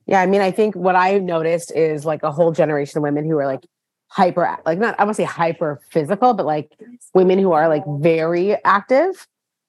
yeah, 0.09 0.21
I 0.21 0.25
mean, 0.25 0.41
I 0.41 0.49
think 0.49 0.75
what 0.75 0.95
I've 0.95 1.21
noticed 1.21 1.71
is 1.75 2.03
like 2.03 2.23
a 2.23 2.31
whole 2.31 2.51
generation 2.51 2.97
of 2.97 3.03
women 3.03 3.25
who 3.25 3.37
are 3.37 3.45
like 3.45 3.63
hyper, 4.07 4.57
like 4.65 4.79
not 4.79 4.99
I 4.99 5.03
want 5.03 5.15
to 5.15 5.21
say 5.21 5.23
hyper 5.23 5.79
physical, 5.91 6.33
but 6.33 6.47
like 6.47 6.71
women 7.13 7.37
who 7.37 7.51
are 7.51 7.69
like 7.69 7.83
very 7.87 8.55
active, 8.65 9.27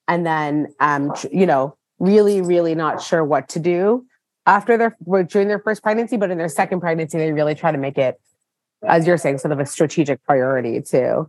and 0.08 0.24
then 0.24 0.68
um, 0.80 1.12
you 1.30 1.44
know, 1.44 1.76
really, 1.98 2.40
really 2.40 2.74
not 2.74 3.02
sure 3.02 3.22
what 3.22 3.50
to 3.50 3.60
do 3.60 4.06
after 4.46 4.78
their 4.78 4.96
during 5.24 5.48
their 5.48 5.58
first 5.58 5.82
pregnancy, 5.82 6.16
but 6.16 6.30
in 6.30 6.38
their 6.38 6.48
second 6.48 6.80
pregnancy, 6.80 7.18
they 7.18 7.32
really 7.32 7.54
try 7.54 7.70
to 7.70 7.76
make 7.76 7.98
it, 7.98 8.18
as 8.82 9.06
you're 9.06 9.18
saying, 9.18 9.36
sort 9.36 9.52
of 9.52 9.60
a 9.60 9.66
strategic 9.66 10.24
priority 10.24 10.80
too. 10.80 11.28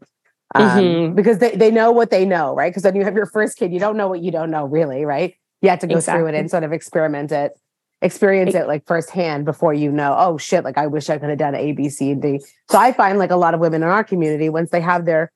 Um, 0.56 0.64
mm-hmm. 0.64 1.16
because 1.16 1.40
they, 1.40 1.52
they 1.52 1.70
know 1.70 1.92
what 1.92 2.12
they 2.12 2.26
know, 2.26 2.56
right? 2.56 2.70
Because 2.70 2.84
then 2.84 2.96
you 2.96 3.04
have 3.04 3.16
your 3.16 3.26
first 3.26 3.58
kid, 3.58 3.74
you 3.74 3.80
don't 3.80 3.98
know 3.98 4.08
what 4.08 4.22
you 4.22 4.32
don't 4.32 4.52
know, 4.52 4.66
really, 4.66 5.04
right? 5.04 5.36
You 5.62 5.70
have 5.70 5.80
to 5.80 5.88
go 5.88 5.96
exactly. 5.96 6.22
through 6.22 6.28
it 6.30 6.36
and 6.36 6.50
sort 6.50 6.64
of 6.64 6.72
experiment 6.72 7.34
it 7.34 7.58
experience 8.02 8.56
it 8.56 8.68
like 8.68 8.86
firsthand 8.88 9.46
before 9.46 9.74
you 9.74 9.92
know, 9.92 10.16
oh 10.18 10.38
shit, 10.38 10.64
like 10.64 10.78
I 10.78 10.88
wish 10.88 11.10
I 11.10 11.18
could 11.18 11.30
have 11.30 11.38
done 11.38 11.56
A, 11.56 11.72
B, 11.72 11.90
C, 11.90 12.12
and 12.12 12.22
D. 12.22 12.40
So 12.70 12.78
I 12.78 12.92
find 12.92 13.20
like 13.20 13.32
a 13.32 13.36
lot 13.36 13.54
of 13.54 13.60
women 13.60 13.84
in 13.84 13.90
our 13.90 14.04
community, 14.04 14.50
once 14.50 14.72
they 14.72 14.82
have 14.82 15.06
their 15.06 15.32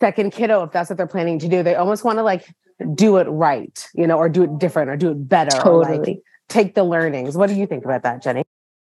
second 0.00 0.32
kiddo, 0.32 0.64
if 0.64 0.72
that's 0.72 0.90
what 0.90 0.96
they're 0.96 1.06
planning 1.06 1.38
to 1.40 1.48
do, 1.48 1.62
they 1.62 1.74
almost 1.74 2.04
want 2.04 2.18
to 2.18 2.22
like 2.22 2.52
do 2.94 3.16
it 3.16 3.24
right, 3.24 3.88
you 3.94 4.06
know, 4.06 4.16
or 4.16 4.28
do 4.28 4.42
it 4.42 4.58
different 4.58 4.90
or 4.90 4.96
do 4.96 5.10
it 5.10 5.28
better. 5.28 5.56
Totally. 5.56 5.98
Like 5.98 6.22
take 6.48 6.74
the 6.74 6.84
learnings. 6.84 7.36
What 7.36 7.48
do 7.48 7.54
you 7.54 7.66
think 7.66 7.84
about 7.84 8.02
that, 8.02 8.22
Jenni? 8.22 8.44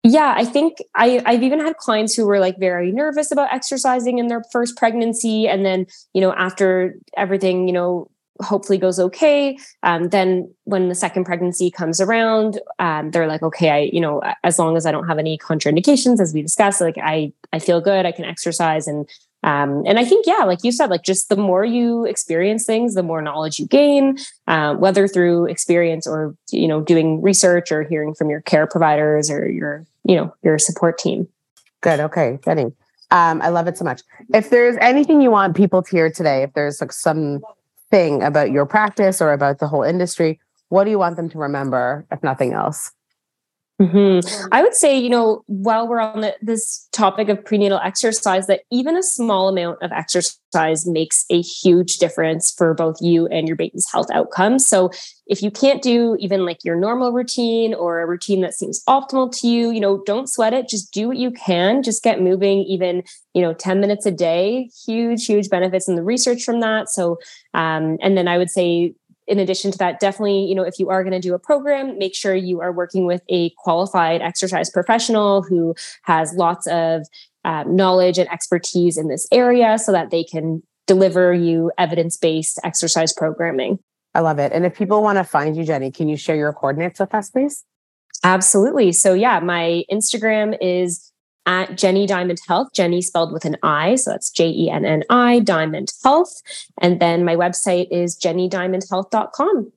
Yeah, 0.04 0.32
I 0.36 0.44
think 0.44 0.78
I, 0.94 1.20
I've 1.26 1.42
even 1.42 1.60
had 1.60 1.76
clients 1.76 2.14
who 2.14 2.24
were 2.24 2.38
like 2.38 2.58
very 2.58 2.92
nervous 2.92 3.32
about 3.32 3.52
exercising 3.52 4.18
in 4.18 4.28
their 4.28 4.44
first 4.52 4.76
pregnancy. 4.76 5.48
And 5.48 5.66
then, 5.66 5.86
you 6.14 6.20
know, 6.20 6.32
after 6.32 6.94
everything, 7.16 7.66
you 7.66 7.72
know, 7.74 8.10
hopefully 8.40 8.78
goes 8.78 8.98
okay. 8.98 9.58
Um, 9.82 10.08
then 10.10 10.52
when 10.64 10.88
the 10.88 10.94
second 10.94 11.24
pregnancy 11.24 11.70
comes 11.70 12.00
around, 12.00 12.60
um, 12.78 13.10
they're 13.10 13.26
like, 13.26 13.42
okay, 13.42 13.70
I, 13.70 13.90
you 13.92 14.00
know, 14.00 14.22
as 14.44 14.58
long 14.58 14.76
as 14.76 14.86
I 14.86 14.92
don't 14.92 15.08
have 15.08 15.18
any 15.18 15.38
contraindications, 15.38 16.20
as 16.20 16.32
we 16.32 16.42
discussed, 16.42 16.80
like 16.80 16.98
I, 16.98 17.32
I 17.52 17.58
feel 17.58 17.80
good, 17.80 18.06
I 18.06 18.12
can 18.12 18.24
exercise. 18.24 18.86
And, 18.86 19.08
um, 19.42 19.84
and 19.86 19.98
I 19.98 20.04
think, 20.04 20.26
yeah, 20.26 20.44
like 20.44 20.64
you 20.64 20.72
said, 20.72 20.90
like 20.90 21.02
just 21.02 21.28
the 21.28 21.36
more 21.36 21.64
you 21.64 22.04
experience 22.04 22.64
things, 22.64 22.94
the 22.94 23.02
more 23.02 23.22
knowledge 23.22 23.58
you 23.58 23.66
gain, 23.66 24.18
uh, 24.46 24.74
whether 24.74 25.08
through 25.08 25.46
experience 25.46 26.06
or, 26.06 26.34
you 26.50 26.68
know, 26.68 26.80
doing 26.80 27.22
research 27.22 27.72
or 27.72 27.82
hearing 27.82 28.14
from 28.14 28.30
your 28.30 28.40
care 28.42 28.66
providers 28.66 29.30
or 29.30 29.48
your, 29.48 29.86
you 30.04 30.16
know, 30.16 30.34
your 30.42 30.58
support 30.58 30.98
team. 30.98 31.28
Good. 31.80 32.00
Okay. 32.00 32.38
Jenni. 32.42 32.74
Um, 33.10 33.40
I 33.40 33.48
love 33.48 33.66
it 33.68 33.78
so 33.78 33.84
much. 33.84 34.02
If 34.34 34.50
there's 34.50 34.76
anything 34.80 35.22
you 35.22 35.30
want 35.30 35.56
people 35.56 35.82
to 35.82 35.90
hear 35.90 36.10
today, 36.10 36.42
if 36.42 36.52
there's 36.52 36.80
like 36.80 36.92
some 36.92 37.40
thing 37.90 38.22
about 38.22 38.50
your 38.50 38.66
practice 38.66 39.20
or 39.20 39.32
about 39.32 39.58
the 39.58 39.68
whole 39.68 39.82
industry, 39.82 40.40
what 40.68 40.84
do 40.84 40.90
you 40.90 40.98
want 40.98 41.16
them 41.16 41.28
to 41.30 41.38
remember, 41.38 42.06
if 42.10 42.22
nothing 42.22 42.52
else? 42.52 42.92
Mm-hmm. 43.80 44.48
I 44.50 44.60
would 44.60 44.74
say, 44.74 44.98
you 44.98 45.08
know, 45.08 45.44
while 45.46 45.86
we're 45.86 46.00
on 46.00 46.22
the, 46.22 46.34
this 46.42 46.88
topic 46.90 47.28
of 47.28 47.44
prenatal 47.44 47.78
exercise, 47.78 48.48
that 48.48 48.62
even 48.72 48.96
a 48.96 49.04
small 49.04 49.48
amount 49.48 49.80
of 49.82 49.92
exercise 49.92 50.84
makes 50.84 51.24
a 51.30 51.40
huge 51.40 51.98
difference 51.98 52.50
for 52.50 52.74
both 52.74 52.96
you 53.00 53.28
and 53.28 53.46
your 53.46 53.56
baby's 53.56 53.88
health 53.90 54.08
outcomes. 54.12 54.66
So, 54.66 54.90
if 55.28 55.42
you 55.42 55.50
can't 55.52 55.80
do 55.80 56.16
even 56.18 56.44
like 56.44 56.64
your 56.64 56.74
normal 56.74 57.12
routine 57.12 57.72
or 57.72 58.00
a 58.00 58.06
routine 58.06 58.40
that 58.40 58.54
seems 58.54 58.82
optimal 58.88 59.30
to 59.40 59.46
you, 59.46 59.70
you 59.70 59.78
know, 59.78 60.02
don't 60.06 60.28
sweat 60.28 60.54
it. 60.54 60.68
Just 60.68 60.92
do 60.92 61.06
what 61.06 61.18
you 61.18 61.30
can. 61.30 61.82
Just 61.82 62.02
get 62.02 62.20
moving, 62.20 62.60
even, 62.60 63.04
you 63.34 63.42
know, 63.42 63.52
10 63.52 63.78
minutes 63.78 64.06
a 64.06 64.10
day. 64.10 64.70
Huge, 64.86 65.26
huge 65.26 65.50
benefits 65.50 65.86
in 65.86 65.96
the 65.96 66.02
research 66.02 66.42
from 66.42 66.60
that. 66.60 66.88
So, 66.88 67.18
um, 67.54 67.98
and 68.00 68.16
then 68.16 68.26
I 68.26 68.38
would 68.38 68.50
say, 68.50 68.94
in 69.28 69.38
addition 69.38 69.70
to 69.70 69.78
that, 69.78 70.00
definitely, 70.00 70.44
you 70.46 70.54
know, 70.54 70.62
if 70.62 70.78
you 70.78 70.88
are 70.88 71.04
going 71.04 71.12
to 71.12 71.20
do 71.20 71.34
a 71.34 71.38
program, 71.38 71.98
make 71.98 72.14
sure 72.14 72.34
you 72.34 72.60
are 72.60 72.72
working 72.72 73.04
with 73.04 73.22
a 73.28 73.50
qualified 73.58 74.22
exercise 74.22 74.70
professional 74.70 75.42
who 75.42 75.74
has 76.02 76.32
lots 76.34 76.66
of 76.66 77.02
um, 77.44 77.76
knowledge 77.76 78.18
and 78.18 78.30
expertise 78.30 78.96
in 78.96 79.08
this 79.08 79.28
area 79.30 79.78
so 79.78 79.92
that 79.92 80.10
they 80.10 80.24
can 80.24 80.62
deliver 80.86 81.32
you 81.32 81.70
evidence 81.78 82.16
based 82.16 82.58
exercise 82.64 83.12
programming. 83.12 83.78
I 84.14 84.20
love 84.20 84.38
it. 84.38 84.52
And 84.52 84.64
if 84.64 84.76
people 84.76 85.02
want 85.02 85.18
to 85.18 85.24
find 85.24 85.56
you, 85.56 85.64
Jenni, 85.64 85.94
can 85.94 86.08
you 86.08 86.16
share 86.16 86.36
your 86.36 86.52
coordinates 86.52 86.98
with 86.98 87.14
us, 87.14 87.30
please? 87.30 87.64
Absolutely. 88.24 88.92
So, 88.92 89.14
yeah, 89.14 89.38
my 89.38 89.84
Instagram 89.92 90.56
is 90.60 91.12
at 91.48 91.70
Jenni 91.70 92.06
Diamond 92.06 92.38
Health, 92.46 92.68
Jenni 92.74 93.02
spelled 93.02 93.32
with 93.32 93.46
an 93.46 93.56
I. 93.62 93.94
So 93.94 94.10
that's 94.10 94.30
J 94.30 94.50
E 94.50 94.70
N 94.70 94.84
N 94.84 95.02
I, 95.08 95.40
Diamond 95.40 95.90
Health. 96.04 96.42
And 96.78 97.00
then 97.00 97.24
my 97.24 97.34
website 97.34 97.88
is 97.90 98.16
jennidiamondhealth.com. 98.18 99.72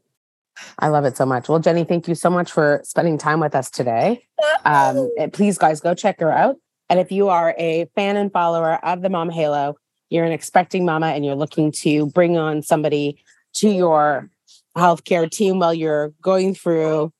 I 0.79 0.87
love 0.89 1.05
it 1.05 1.15
so 1.15 1.25
much. 1.25 1.47
Well, 1.47 1.61
Jenni, 1.61 1.87
thank 1.87 2.09
you 2.09 2.13
so 2.13 2.29
much 2.29 2.51
for 2.51 2.81
spending 2.83 3.17
time 3.17 3.39
with 3.39 3.55
us 3.55 3.71
today. 3.71 4.27
Um, 4.65 5.09
please, 5.31 5.57
guys, 5.57 5.79
go 5.79 5.95
check 5.95 6.19
her 6.19 6.31
out. 6.31 6.57
And 6.89 6.99
if 6.99 7.09
you 7.09 7.29
are 7.29 7.55
a 7.57 7.85
fan 7.95 8.17
and 8.17 8.31
follower 8.33 8.85
of 8.85 9.01
the 9.01 9.09
Mom 9.09 9.29
Halo, 9.29 9.77
you're 10.09 10.25
an 10.25 10.33
expecting 10.33 10.83
mama 10.83 11.07
and 11.07 11.25
you're 11.25 11.35
looking 11.35 11.71
to 11.71 12.07
bring 12.07 12.37
on 12.37 12.61
somebody 12.61 13.23
to 13.53 13.69
your 13.69 14.29
healthcare 14.77 15.31
team 15.31 15.59
while 15.59 15.73
you're 15.73 16.09
going 16.21 16.53
through 16.53 17.13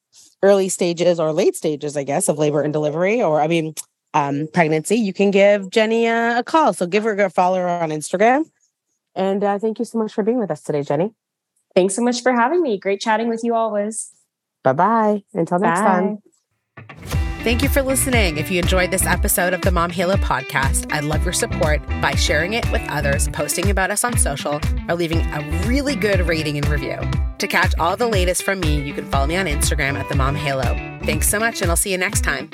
early 0.43 0.67
stages 0.67 1.21
or 1.21 1.31
late 1.31 1.55
stages, 1.55 1.95
I 1.95 2.03
guess, 2.03 2.27
of 2.27 2.37
labor 2.37 2.61
and 2.61 2.73
delivery, 2.73 3.21
or 3.21 3.41
I 3.41 3.47
mean, 3.47 3.75
um, 4.13 4.47
pregnancy, 4.53 4.95
you 4.95 5.13
can 5.13 5.31
give 5.31 5.69
Jenni 5.69 6.03
a, 6.03 6.39
a, 6.39 6.43
call. 6.43 6.73
So 6.73 6.85
give 6.85 7.03
her 7.03 7.13
a 7.13 7.29
follow 7.29 7.57
her 7.57 7.67
on 7.67 7.89
Instagram. 7.89 8.45
And 9.15 9.43
uh, 9.43 9.59
thank 9.59 9.79
you 9.79 9.85
so 9.85 9.97
much 9.97 10.13
for 10.13 10.23
being 10.23 10.39
with 10.39 10.51
us 10.51 10.61
today, 10.61 10.81
Jenni. 10.81 11.13
Thanks 11.75 11.95
so 11.95 12.01
much 12.01 12.21
for 12.21 12.33
having 12.33 12.61
me. 12.61 12.77
Great 12.77 12.99
chatting 13.01 13.29
with 13.29 13.43
you 13.43 13.55
always. 13.55 14.11
Bye 14.63 14.73
bye. 14.73 15.23
Until 15.33 15.59
next 15.59 15.79
Bye. 15.79 15.85
time. 15.85 16.17
Thank 17.43 17.63
you 17.63 17.69
for 17.69 17.81
listening. 17.81 18.37
If 18.37 18.51
you 18.51 18.59
enjoyed 18.59 18.91
this 18.91 19.05
episode 19.07 19.53
of 19.53 19.61
the 19.61 19.71
Mom 19.71 19.89
Halo 19.89 20.15
podcast, 20.15 20.91
I'd 20.93 21.05
love 21.05 21.23
your 21.23 21.33
support 21.33 21.81
by 21.99 22.13
sharing 22.13 22.53
it 22.53 22.71
with 22.71 22.83
others, 22.87 23.29
posting 23.29 23.71
about 23.71 23.89
us 23.89 24.03
on 24.03 24.15
social, 24.15 24.59
or 24.87 24.95
leaving 24.95 25.21
a 25.21 25.65
really 25.65 25.95
good 25.95 26.19
rating 26.27 26.57
and 26.57 26.67
review. 26.67 26.99
To 27.39 27.47
catch 27.47 27.73
all 27.79 27.97
the 27.97 28.07
latest 28.07 28.43
from 28.43 28.59
me, 28.59 28.79
you 28.81 28.93
can 28.93 29.09
follow 29.09 29.25
me 29.25 29.37
on 29.37 29.47
Instagram 29.47 29.99
at 29.99 30.07
the 30.07 30.15
Mom 30.15 30.35
Halo. 30.35 30.75
Thanks 31.03 31.27
so 31.29 31.39
much, 31.39 31.63
and 31.63 31.71
I'll 31.71 31.77
see 31.77 31.91
you 31.91 31.97
next 31.97 32.21
time. 32.23 32.51